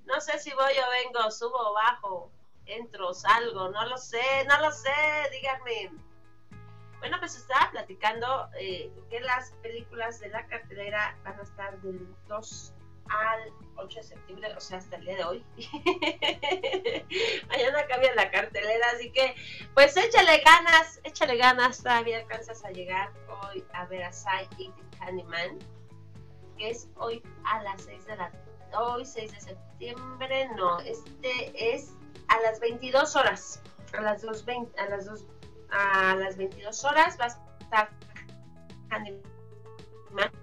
no 0.05 0.21
sé 0.21 0.37
si 0.37 0.51
voy 0.53 0.73
o 0.73 1.05
vengo, 1.05 1.31
subo 1.31 1.57
o 1.57 1.73
bajo, 1.73 2.31
entro, 2.65 3.15
salgo, 3.15 3.69
no 3.69 3.83
lo 3.85 3.97
sé, 3.97 4.45
no 4.47 4.61
lo 4.61 4.71
sé, 4.71 4.93
díganme. 5.31 5.91
Bueno, 6.99 7.17
pues 7.19 7.35
estaba 7.35 7.71
platicando 7.71 8.49
eh, 8.59 8.91
que 9.09 9.19
las 9.19 9.51
películas 9.61 10.19
de 10.19 10.29
la 10.29 10.45
cartelera 10.47 11.17
van 11.23 11.39
a 11.39 11.43
estar 11.43 11.79
del 11.81 12.07
2 12.27 12.73
al 13.09 13.53
8 13.75 13.99
de 13.99 14.03
septiembre, 14.03 14.53
o 14.55 14.59
sea, 14.59 14.79
hasta 14.79 14.95
el 14.97 15.05
día 15.05 15.15
de 15.17 15.23
hoy. 15.23 15.45
Mañana 17.47 17.87
cambia 17.87 18.15
la 18.15 18.31
cartelera, 18.31 18.87
así 18.93 19.11
que 19.11 19.35
pues 19.73 19.95
échale 19.95 20.41
ganas, 20.43 20.99
échale 21.03 21.37
ganas, 21.37 21.81
todavía 21.81 22.19
alcanzas 22.19 22.63
a 22.65 22.71
llegar 22.71 23.11
hoy 23.43 23.63
a 23.73 23.85
ver 23.85 24.03
a 24.03 24.11
Sai 24.11 24.47
y 24.57 24.71
Candyman, 24.99 25.59
que 26.57 26.71
es 26.71 26.89
hoy 26.95 27.21
a 27.45 27.61
las 27.63 27.83
6 27.83 28.05
de 28.07 28.15
la 28.17 28.31
hoy 28.73 29.05
6 29.05 29.31
de 29.31 29.39
septiembre, 29.39 30.49
no, 30.55 30.79
este 30.79 31.75
es 31.75 31.93
a 32.27 32.39
las 32.41 32.59
22 32.59 33.15
horas, 33.15 33.61
a 33.93 34.01
las 34.01 34.23
2.20, 34.23 34.77
a 34.77 34.89
las 34.89 35.05
2 35.05 35.25
a 35.69 36.15
las 36.15 36.37
22 36.37 36.83
horas 36.85 37.17
va 37.19 37.25
a 37.25 37.63
estar 37.63 37.89
porque 40.09 40.36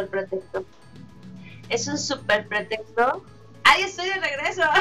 súper 0.00 0.08
pretexto. 0.08 0.64
Es 1.68 1.86
un 1.86 1.98
súper 1.98 2.48
pretexto. 2.48 3.24
¡Ay, 3.64 3.82
estoy 3.82 4.08
de 4.08 4.14
regreso! 4.14 4.62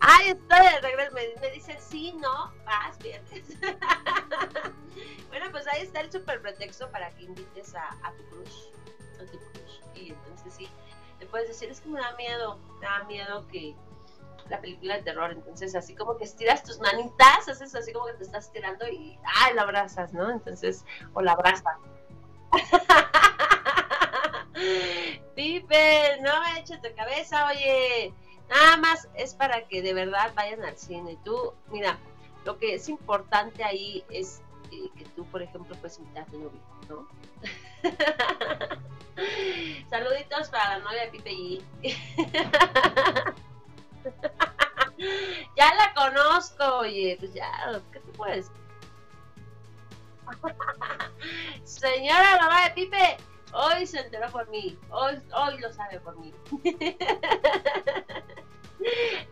¡Ay, 0.00 0.30
estoy 0.30 0.66
de 0.66 0.80
regreso! 0.80 1.14
Me, 1.14 1.40
me 1.40 1.50
dicen, 1.50 1.76
sí, 1.80 2.14
no, 2.20 2.52
vas, 2.64 2.98
vienes. 2.98 3.58
bueno, 5.28 5.46
pues 5.50 5.66
ahí 5.68 5.82
está 5.82 6.00
el 6.00 6.10
súper 6.10 6.40
pretexto 6.40 6.90
para 6.90 7.10
que 7.10 7.24
invites 7.24 7.74
a, 7.74 8.12
tu 8.16 8.24
cruz. 8.30 8.70
A 9.16 9.24
tu 9.30 9.38
cruz. 9.38 9.80
Y 9.94 10.10
entonces 10.10 10.54
sí, 10.54 10.68
le 11.20 11.26
puedes 11.26 11.48
decir, 11.48 11.70
es 11.70 11.80
que 11.80 11.88
me 11.90 12.00
da 12.00 12.16
miedo, 12.16 12.58
me 12.80 12.86
da 12.86 13.04
miedo 13.04 13.46
que 13.48 13.76
la 14.48 14.60
película 14.60 14.96
de 14.96 15.02
terror. 15.02 15.32
Entonces, 15.32 15.74
así 15.74 15.94
como 15.94 16.16
que 16.16 16.24
estiras 16.24 16.62
tus 16.64 16.80
manitas, 16.80 17.48
haces 17.48 17.74
así 17.74 17.92
como 17.92 18.06
que 18.06 18.14
te 18.14 18.24
estás 18.24 18.50
tirando 18.52 18.88
y 18.88 19.18
¡ay! 19.24 19.54
la 19.54 19.62
abrazas, 19.62 20.12
¿no? 20.12 20.30
Entonces, 20.30 20.84
o 21.12 21.22
la 21.22 21.32
abrazas. 21.32 21.76
Pipe, 25.34 26.20
no 26.20 26.40
me 26.40 26.60
eches 26.60 26.80
de 26.82 26.94
cabeza, 26.94 27.48
oye. 27.48 28.14
Nada 28.48 28.76
más 28.76 29.08
es 29.14 29.34
para 29.34 29.66
que 29.66 29.82
de 29.82 29.92
verdad 29.94 30.32
vayan 30.34 30.62
al 30.64 30.76
cine. 30.76 31.18
Tú, 31.24 31.54
mira, 31.70 31.98
lo 32.44 32.58
que 32.58 32.74
es 32.74 32.88
importante 32.88 33.64
ahí 33.64 34.04
es 34.10 34.42
eh, 34.70 34.90
que 34.96 35.04
tú, 35.16 35.24
por 35.26 35.42
ejemplo, 35.42 35.74
puedes 35.76 35.98
invitar 35.98 36.22
a 36.24 36.26
tu 36.26 36.38
novio, 36.38 36.60
¿no? 36.88 37.08
Saluditos 39.90 40.48
para 40.50 40.78
la 40.78 40.84
novia 40.84 41.02
de 41.02 41.08
Pipe 41.10 41.32
y 41.32 41.62
ya 45.56 45.74
la 45.74 45.92
conozco, 45.94 46.78
oye, 46.78 47.16
pues 47.18 47.34
ya, 47.34 47.50
¿qué 47.92 47.98
te 48.00 48.12
puedes? 48.12 48.50
Señora 51.64 52.38
mamá 52.40 52.64
de 52.64 52.70
Pipe, 52.70 53.16
hoy 53.52 53.86
se 53.86 54.00
enteró 54.00 54.28
por 54.30 54.48
mí, 54.48 54.78
hoy, 54.90 55.20
hoy 55.34 55.58
lo 55.58 55.72
sabe 55.72 56.00
por 56.00 56.16
mí. 56.18 56.32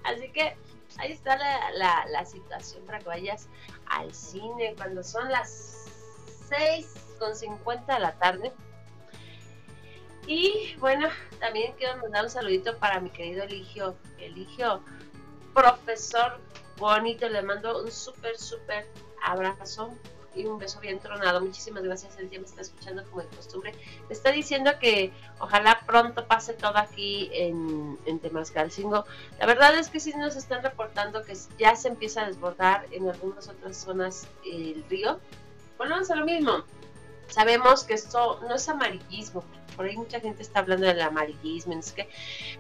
Así 0.05 0.31
que 0.33 0.57
ahí 0.99 1.13
está 1.13 1.37
la, 1.37 1.71
la, 1.73 2.07
la, 2.11 2.25
situación 2.25 2.85
para 2.87 2.99
que 2.99 3.07
vayas 3.07 3.49
al 3.87 4.13
cine 4.15 4.75
cuando 4.77 5.03
son 5.03 5.31
las 5.31 5.87
6 6.49 7.17
con 7.19 7.35
50 7.35 7.95
de 7.95 8.01
la 8.01 8.13
tarde. 8.19 8.53
Y 10.27 10.77
bueno, 10.79 11.09
también 11.41 11.75
quiero 11.77 11.99
mandar 12.01 12.25
un 12.25 12.31
saludito 12.31 12.77
para 12.79 13.01
mi 13.01 13.11
querido 13.11 13.43
Eligio. 13.43 13.97
Eligio, 14.19 14.83
profesor 15.53 16.41
bonito, 16.77 17.29
le 17.29 17.43
mando 17.43 17.83
un 17.83 17.91
súper, 17.91 18.37
súper 18.39 18.87
abrazo 19.23 19.95
y 20.35 20.47
un 20.47 20.59
beso 20.59 20.81
bien 20.81 20.99
tronado. 20.99 21.41
Muchísimas 21.41 21.83
gracias, 21.83 22.17
él 22.19 22.31
ya 22.31 22.39
me 22.39 22.47
está 22.47 22.63
escuchando 22.63 23.05
como 23.05 23.23
de 23.23 23.29
costumbre. 23.29 23.75
Me 24.09 24.15
está 24.15 24.31
diciendo 24.31 24.71
que 24.81 25.13
ojalá 25.39 25.81
pronto 25.87 26.27
pase 26.27 26.55
todo 26.55 26.77
aquí 26.77 27.31
en, 27.33 27.99
Temascalcingo. 28.21 29.05
La 29.39 29.47
verdad 29.47 29.77
es 29.77 29.89
que 29.89 29.99
sí 29.99 30.13
nos 30.17 30.37
están 30.37 30.63
reportando 30.63 31.23
que 31.25 31.37
ya 31.59 31.75
se 31.75 31.89
empieza 31.89 32.23
a 32.23 32.27
desbordar 32.27 32.87
en 32.93 33.09
algunas 33.09 33.49
otras 33.49 33.77
zonas 33.77 34.29
el 34.45 34.85
río. 34.89 35.19
Volvemos 35.79 36.11
a 36.11 36.17
lo 36.17 36.25
mismo. 36.25 36.65
Sabemos 37.29 37.85
que 37.85 37.95
esto 37.95 38.41
no 38.47 38.55
es 38.55 38.69
amarillismo, 38.69 39.43
por 39.75 39.87
ahí 39.87 39.97
mucha 39.97 40.21
gente 40.21 40.43
está 40.43 40.61
hablando 40.61 40.87
del 40.87 41.01
amarillismo. 41.01 41.75
Es 41.79 41.93
que 41.93 42.09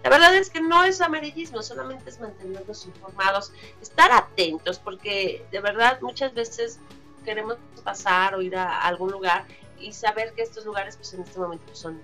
la 0.02 0.10
verdad 0.10 0.34
es 0.34 0.50
que 0.50 0.60
no 0.60 0.82
es 0.84 1.00
amarillismo, 1.00 1.62
solamente 1.62 2.10
es 2.10 2.20
mantenernos 2.20 2.86
informados, 2.86 3.52
estar 3.80 4.10
atentos, 4.12 4.78
porque 4.78 5.44
de 5.50 5.60
verdad 5.60 5.98
muchas 6.00 6.34
veces 6.34 6.78
queremos 7.22 7.56
pasar 7.84 8.34
o 8.34 8.42
ir 8.42 8.56
a 8.56 8.82
algún 8.82 9.10
lugar 9.10 9.44
y 9.78 9.92
saber 9.92 10.32
que 10.34 10.42
estos 10.42 10.64
lugares, 10.64 10.96
pues 10.96 11.12
en 11.14 11.22
este 11.22 11.38
momento 11.38 11.74
son, 11.74 12.00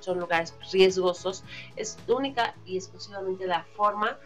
son 0.00 0.20
lugares 0.20 0.54
riesgosos. 0.72 1.44
Es 1.74 1.98
única 2.06 2.54
y 2.64 2.76
exclusivamente 2.76 3.46
la 3.46 3.64
forma 3.76 4.18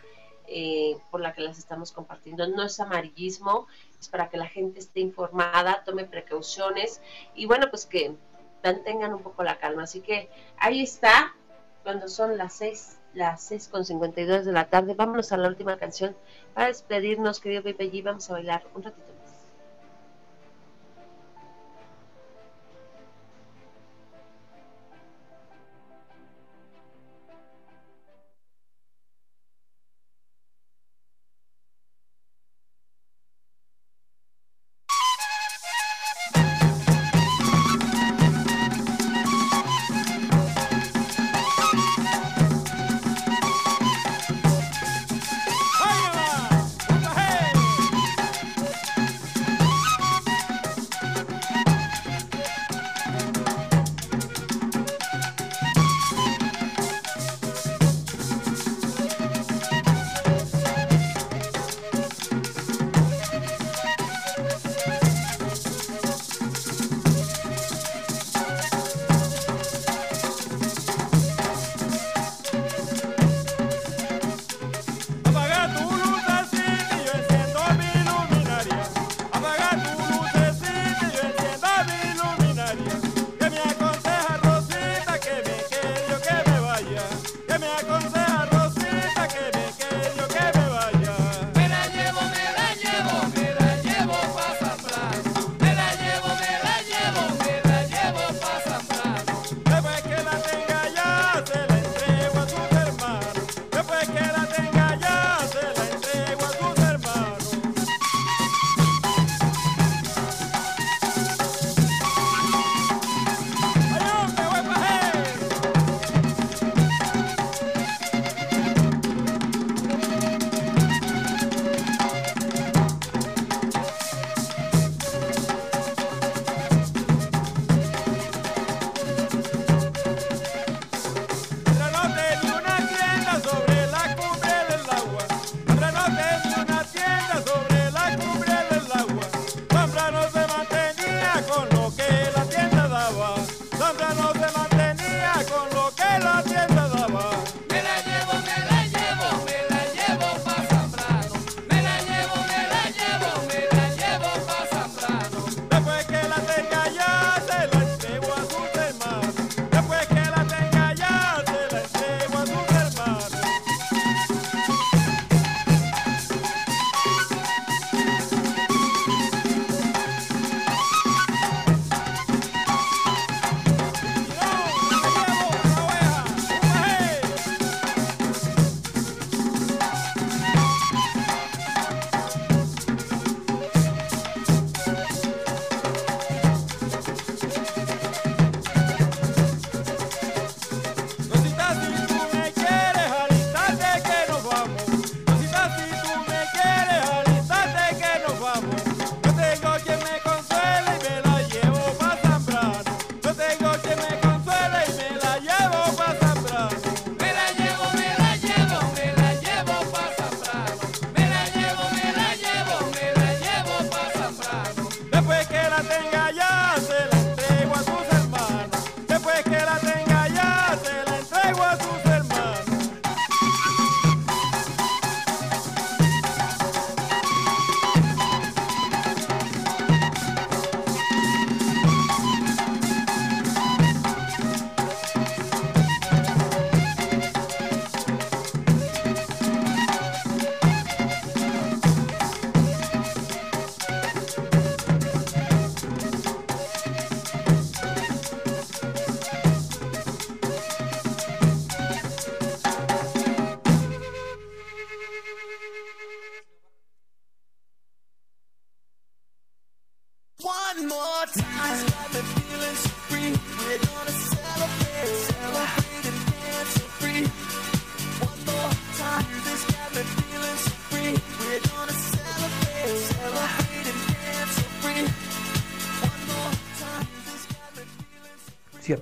eh, 0.46 0.98
por 1.10 1.20
la 1.20 1.32
que 1.32 1.42
las 1.42 1.58
estamos 1.58 1.92
compartiendo. 1.92 2.46
No 2.48 2.64
es 2.64 2.80
amarillismo, 2.80 3.66
es 3.98 4.08
para 4.08 4.28
que 4.28 4.36
la 4.36 4.48
gente 4.48 4.80
esté 4.80 5.00
informada, 5.00 5.84
tome 5.84 6.04
precauciones 6.04 7.00
y 7.34 7.46
bueno, 7.46 7.70
pues 7.70 7.86
que 7.86 8.14
mantengan 8.62 9.14
un 9.14 9.22
poco 9.22 9.42
la 9.42 9.58
calma. 9.58 9.84
Así 9.84 10.00
que 10.00 10.28
ahí 10.58 10.82
está, 10.82 11.34
cuando 11.82 12.08
son 12.08 12.36
las 12.36 12.54
6, 12.54 12.98
las 13.14 13.42
6 13.44 13.68
con 13.68 13.84
52 13.84 14.44
de 14.44 14.52
la 14.52 14.68
tarde. 14.68 14.94
Vámonos 14.94 15.32
a 15.32 15.36
la 15.36 15.48
última 15.48 15.78
canción 15.78 16.16
para 16.52 16.66
despedirnos, 16.66 17.40
querido 17.40 17.62
Pepe 17.62 17.90
G. 17.90 18.02
Vamos 18.02 18.28
a 18.28 18.34
bailar 18.34 18.66
un 18.74 18.82
ratito 18.82 19.19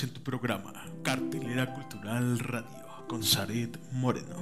En 0.00 0.14
tu 0.14 0.22
programa, 0.22 0.72
Cartelera 1.02 1.74
Cultural 1.74 2.38
Radio, 2.38 2.86
con 3.08 3.24
Zaret 3.24 3.76
Moreno. 3.90 4.36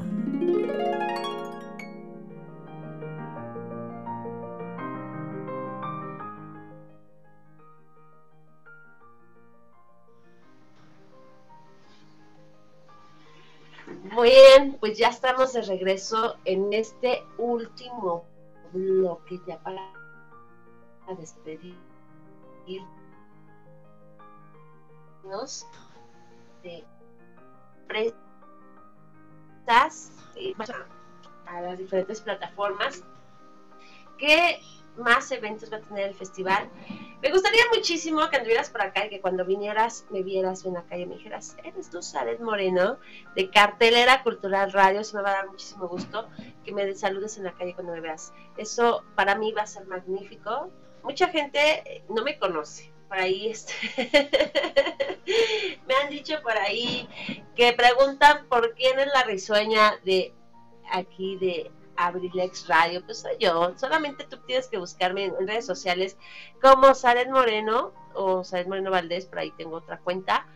Muy 14.13 14.29
bien, 14.29 14.77
pues 14.79 14.99
ya 14.99 15.09
estamos 15.09 15.55
de 15.55 15.63
regreso 15.63 16.37
en 16.45 16.71
este 16.75 17.25
último 17.39 18.27
bloque 18.75 19.41
ya 19.47 19.59
para 19.63 19.81
de 26.63 26.85
prestas 27.89 28.17
a 31.47 31.61
las 31.61 31.79
diferentes 31.79 32.21
plataformas. 32.21 33.03
¿Qué 34.19 34.61
más 34.97 35.31
eventos 35.33 35.73
va 35.73 35.79
a 35.79 35.81
tener 35.81 36.09
el 36.09 36.15
festival? 36.15 36.71
Me 37.23 37.33
gustaría 37.33 37.63
muchísimo 37.75 38.29
que 38.31 38.37
anduvieras 38.37 38.71
por 38.71 38.83
acá 38.83 39.07
y 39.07 39.09
que 39.09 39.21
cuando 39.21 39.45
vinieras 39.45 40.07
me 40.11 40.23
vieras 40.23 40.65
en 40.65 40.75
la 40.75 40.85
calle 40.85 41.07
me 41.07 41.17
dijeras, 41.17 41.57
eres 41.65 41.91
tú, 41.91 42.03
Saret 42.03 42.41
Moreno, 42.41 42.99
de 43.35 43.51
Cartelera 43.51 44.23
Cultural 44.23 44.73
Radio. 44.73 45.03
Se 45.03 45.17
me 45.17 45.23
va 45.23 45.31
a 45.31 45.35
dar 45.35 45.49
muchísimo 45.49 45.89
gusto 45.89 46.29
que 46.65 46.73
me 46.73 46.95
saludes 46.95 47.37
en 47.37 47.45
la 47.45 47.53
calle 47.53 47.75
cuando 47.75 47.93
me 47.93 48.01
veas. 48.01 48.33
Eso 48.57 49.03
para 49.15 49.35
mí 49.35 49.53
va 49.53 49.63
a 49.63 49.67
ser 49.67 49.87
magnífico. 49.87 50.71
Mucha 51.03 51.29
gente 51.29 52.05
no 52.09 52.23
me 52.23 52.39
conoce, 52.39 52.93
por 53.09 53.19
ahí 53.19 53.49
este, 53.49 53.73
me 55.87 55.95
han 55.95 56.11
dicho 56.11 56.41
por 56.43 56.57
ahí 56.57 57.09
que 57.55 57.73
preguntan 57.73 58.47
por 58.49 58.75
quién 58.75 58.99
es 58.99 59.09
la 59.09 59.23
risueña 59.25 59.95
de 60.05 60.35
aquí 60.91 61.37
de 61.37 61.71
Abrilex 61.97 62.69
Radio, 62.69 63.05
pues 63.05 63.21
soy 63.21 63.37
yo, 63.39 63.77
solamente 63.77 64.25
tú 64.25 64.39
tienes 64.47 64.69
que 64.69 64.79
buscarme 64.79 65.25
en, 65.25 65.47
redes 65.47 65.67
sociales 65.67 66.17
como 66.61 66.95
Saren 66.95 67.31
Moreno 67.31 67.93
o 68.15 68.45
Saren 68.45 68.69
Moreno 68.69 68.91
Valdés, 68.91 69.27
por 69.27 69.39
ahí 69.39 69.53
tengo 69.57 69.77
otra 69.77 69.99
cuenta, 69.99 70.47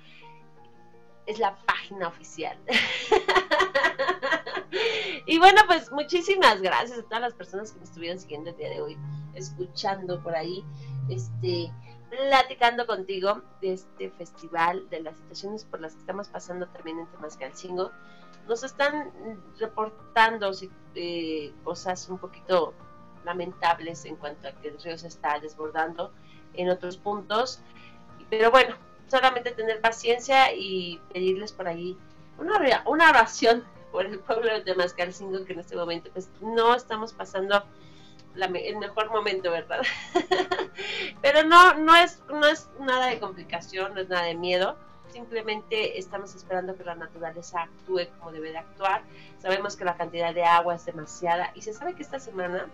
es 1.27 1.39
la 1.39 1.57
página 1.65 2.09
oficial. 2.09 2.59
y 5.27 5.39
bueno, 5.39 5.63
pues 5.67 5.91
muchísimas 5.93 6.61
gracias 6.61 6.99
a 6.99 7.03
todas 7.03 7.21
las 7.21 7.35
personas 7.35 7.73
que 7.73 7.79
me 7.79 7.85
estuvieron 7.85 8.19
siguiendo 8.19 8.51
el 8.51 8.57
día 8.57 8.71
de 8.71 8.81
hoy, 8.81 8.99
escuchando 9.35 10.23
por 10.23 10.35
ahí, 10.35 10.65
este, 11.09 11.71
platicando 12.11 12.87
contigo 12.87 13.43
de 13.61 13.75
este 13.75 14.11
festival, 14.11 14.89
de 14.91 15.01
las 15.01 15.17
situaciones 15.17 15.65
por 15.65 15.81
las 15.81 15.95
que 15.95 16.01
estamos 16.01 16.29
pasando 16.29 16.67
también 16.69 16.99
en 16.99 17.07
Temascalcingo. 17.07 17.91
Nos 18.49 18.65
están 18.65 19.11
reportando 19.59 20.51
eh, 20.95 21.53
cosas 21.63 22.09
un 22.09 22.19
poquito 22.19 22.75
lamentables 23.25 24.05
en 24.05 24.17
cuanto 24.17 24.49
a 24.49 24.53
que 24.53 24.69
el 24.69 24.81
río 24.81 24.99
se 24.99 25.09
está 25.09 25.39
desbordando 25.39 26.13
en 26.55 26.69
otros 26.69 26.97
puntos. 26.97 27.61
Pero 28.29 28.51
bueno, 28.51 28.75
solamente 29.09 29.51
tener 29.53 29.81
paciencia 29.81 30.53
y 30.55 31.01
pedirles 31.13 31.53
por 31.53 31.69
ahí 31.69 31.97
una, 32.39 33.11
oración 33.11 33.65
por 33.93 34.07
el 34.07 34.19
pueblo 34.21 34.53
de 34.53 34.61
Temascalcingo 34.61 35.45
que 35.45 35.53
en 35.53 35.61
este 35.61 35.77
momento 35.77 36.11
pues 36.13 36.31
no 36.41 36.75
estamos 36.75 37.13
pasando 37.13 37.65
el 38.47 38.77
mejor 38.79 39.11
momento, 39.11 39.51
¿verdad? 39.51 39.81
Pero 41.23 41.45
no, 41.45 41.75
no 41.75 41.95
es, 41.97 42.23
no 42.29 42.47
es 42.47 42.69
nada 42.81 43.07
de 43.07 43.19
complicación, 43.19 43.95
no 43.95 44.01
es 44.01 44.09
nada 44.09 44.25
de 44.25 44.35
miedo. 44.35 44.77
Simplemente 45.13 45.99
estamos 45.99 46.35
esperando 46.35 46.77
que 46.77 46.85
la 46.85 46.95
naturaleza 46.95 47.63
actúe 47.63 48.09
como 48.19 48.33
debe 48.33 48.53
de 48.53 48.59
actuar. 48.59 49.03
Sabemos 49.39 49.77
que 49.77 49.85
la 49.85 49.97
cantidad 49.97 50.33
de 50.33 50.45
agua 50.45 50.77
es 50.77 50.85
demasiada 50.85 51.51
y 51.55 51.63
se 51.63 51.73
sabe 51.73 51.95
que 51.95 52.03
esta 52.03 52.21
semana 52.21 52.67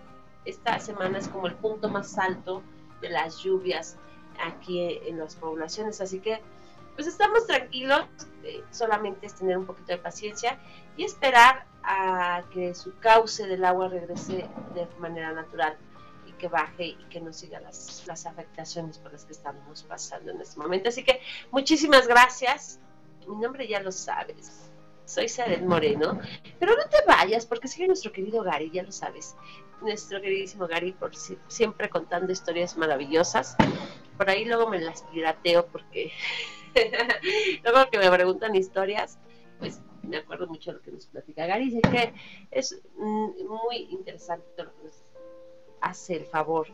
esta 0.47 0.79
semana 0.79 1.17
es 1.17 1.27
como 1.27 1.47
el 1.47 1.55
punto 1.55 1.89
más 1.89 2.17
alto 2.17 2.63
de 3.01 3.09
las 3.09 3.39
lluvias 3.39 3.97
aquí 4.43 4.99
en 5.05 5.19
las 5.19 5.35
poblaciones, 5.35 5.99
así 5.99 6.19
que 6.19 6.41
pues 6.95 7.05
estamos 7.05 7.45
tranquilos, 7.45 8.05
eh, 8.43 8.63
solamente 8.71 9.27
es 9.27 9.35
tener 9.35 9.57
un 9.57 9.65
poquito 9.65 9.91
de 9.91 9.97
paciencia 9.99 10.57
y 10.95 11.03
esperar 11.03 11.65
a 11.87 12.43
que 12.53 12.75
su 12.75 12.97
cauce 12.99 13.47
del 13.47 13.63
agua 13.65 13.87
regrese 13.87 14.45
de 14.75 14.87
manera 14.99 15.31
natural 15.31 15.77
y 16.27 16.33
que 16.33 16.47
baje 16.47 16.85
y 16.85 17.05
que 17.09 17.21
no 17.21 17.31
siga 17.31 17.59
las, 17.61 18.03
las 18.05 18.25
afectaciones 18.25 18.97
por 18.97 19.13
las 19.13 19.25
que 19.25 19.31
estamos 19.31 19.83
pasando 19.83 20.31
en 20.31 20.41
este 20.41 20.59
momento. 20.59 20.89
Así 20.89 21.03
que 21.03 21.21
muchísimas 21.51 22.07
gracias. 22.07 22.79
Mi 23.27 23.37
nombre 23.37 23.67
ya 23.67 23.79
lo 23.81 23.91
sabes 23.91 24.67
soy 25.07 25.29
Saret 25.29 25.61
Moreno. 25.61 26.19
Pero 26.59 26.75
no 26.75 26.83
te 26.89 26.97
vayas, 27.07 27.45
porque 27.45 27.67
sigue 27.67 27.87
nuestro 27.87 28.11
querido 28.11 28.43
Gary, 28.43 28.69
ya 28.71 28.83
lo 28.83 28.91
sabes. 28.91 29.35
Nuestro 29.81 30.21
queridísimo 30.21 30.67
Gary, 30.67 30.91
por 30.91 31.15
siempre 31.15 31.89
contando 31.89 32.31
historias 32.31 32.77
maravillosas. 32.77 33.55
Por 34.17 34.29
ahí 34.29 34.45
luego 34.45 34.67
me 34.67 34.79
las 34.79 35.03
pirateo, 35.03 35.65
porque 35.67 36.11
luego 37.63 37.89
que 37.89 37.97
me 37.97 38.11
preguntan 38.11 38.55
historias, 38.55 39.17
me 40.03 40.17
acuerdo 40.17 40.47
mucho 40.47 40.71
de 40.71 40.77
lo 40.77 40.83
que 40.83 40.91
nos 40.91 41.05
platica 41.07 41.45
Gary. 41.45 41.81
Que 41.81 42.13
es 42.51 42.81
muy 42.97 43.87
interesante 43.89 44.45
todo 44.55 44.67
lo 44.67 44.75
que 44.75 44.83
nos 44.85 45.03
hace 45.81 46.15
el 46.15 46.25
favor 46.25 46.67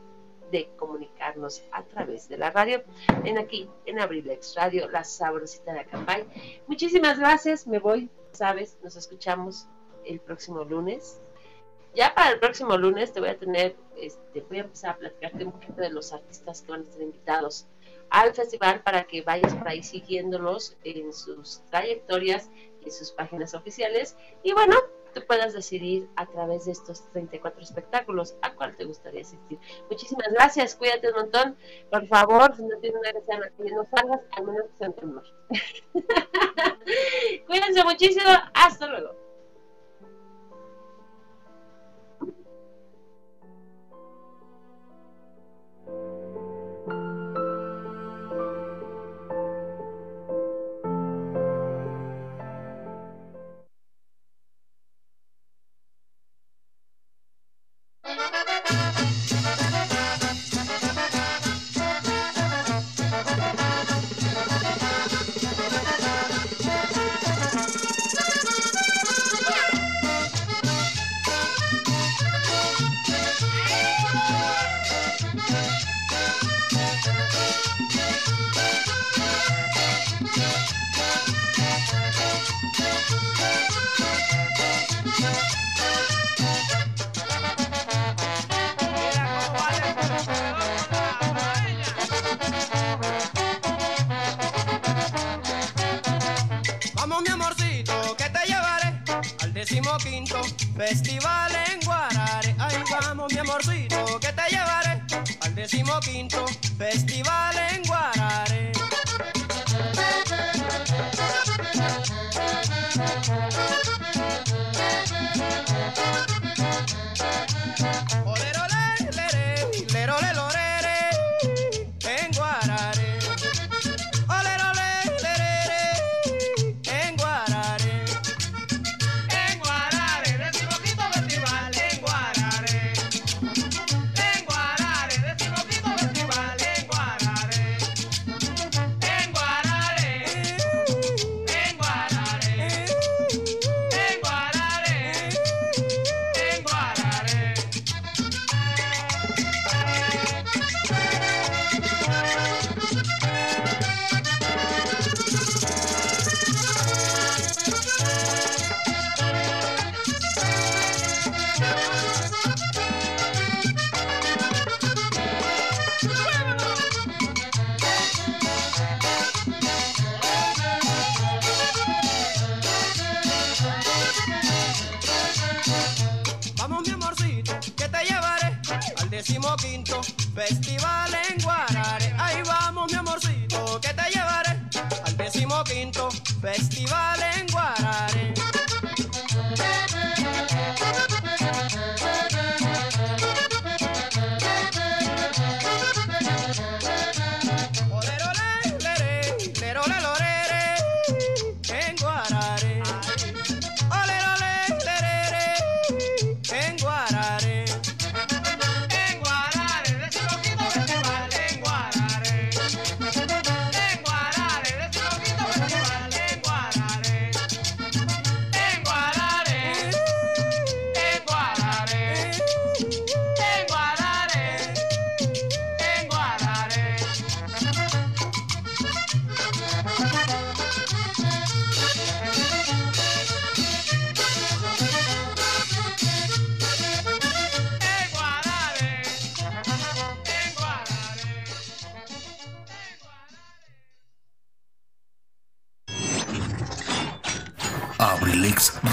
de 0.52 0.70
comunicarnos 0.78 1.64
a 1.72 1.84
través 1.84 2.30
de 2.30 2.38
la 2.38 2.52
radio 2.52 2.84
en 3.24 3.38
aquí 3.38 3.68
en 3.86 4.00
Abrilex 4.00 4.56
Radio, 4.56 4.90
la 4.90 5.04
sabrosita 5.04 5.74
de 5.74 5.80
Acambay. 5.80 6.26
Muchísimas 6.68 7.18
gracias, 7.18 7.66
me 7.66 7.80
voy 7.80 8.10
sabes, 8.34 8.78
nos 8.84 8.96
escuchamos 8.96 9.68
el 10.06 10.20
próximo 10.20 10.64
lunes. 10.64 11.22
Ya 11.96 12.14
para 12.14 12.32
el 12.32 12.40
próximo 12.40 12.76
lunes 12.78 13.14
te 13.14 13.20
voy 13.20 13.30
a 13.30 13.38
tener, 13.38 13.76
este, 13.96 14.42
voy 14.42 14.58
a 14.58 14.62
empezar 14.62 14.92
a 14.92 14.98
platicarte 14.98 15.46
un 15.46 15.52
poquito 15.52 15.82
de 15.82 15.92
los 15.92 16.12
artistas 16.12 16.62
que 16.62 16.72
van 16.72 16.82
a 16.82 16.84
estar 16.84 17.02
invitados 17.02 17.68
al 18.10 18.34
festival 18.34 18.82
para 18.84 19.06
que 19.06 19.22
vayas 19.22 19.54
por 19.56 19.68
ahí 19.68 19.84
siguiéndolos 19.84 20.78
en 20.84 21.14
sus 21.14 21.62
trayectorias 21.70 22.50
y 22.86 22.92
sus 22.92 23.12
páginas 23.12 23.54
oficiales. 23.54 24.16
Y 24.44 24.54
bueno, 24.54 24.76
tú 25.14 25.22
puedas 25.26 25.54
decidir 25.54 26.10
a 26.16 26.26
través 26.26 26.66
de 26.66 26.72
estos 26.72 27.10
34 27.12 27.62
espectáculos 27.62 28.36
a 28.42 28.54
cuál 28.54 28.76
te 28.76 28.86
gustaría 28.86 29.22
asistir. 29.22 29.60
Muchísimas 29.90 30.28
gracias, 30.34 30.76
cuídate 30.76 31.10
un 31.10 31.16
montón. 31.16 31.58
Por 31.90 32.08
favor, 32.08 32.56
si 32.56 32.64
no 32.64 32.78
tienes 32.80 33.00
una 33.00 33.12
reserva 33.12 33.50
que 33.58 33.72
no 33.72 33.86
salgas, 33.96 34.22
al 34.32 34.46
menos 34.46 34.68
que 34.70 34.78
sea 34.78 34.88
en 34.88 34.94
temor. 34.94 35.24
Cuídense 37.48 37.84
muchísimo, 37.84 38.30
hasta 38.54 38.88
luego. 38.88 39.23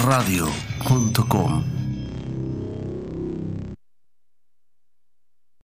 abrilexradio.com 0.00 1.79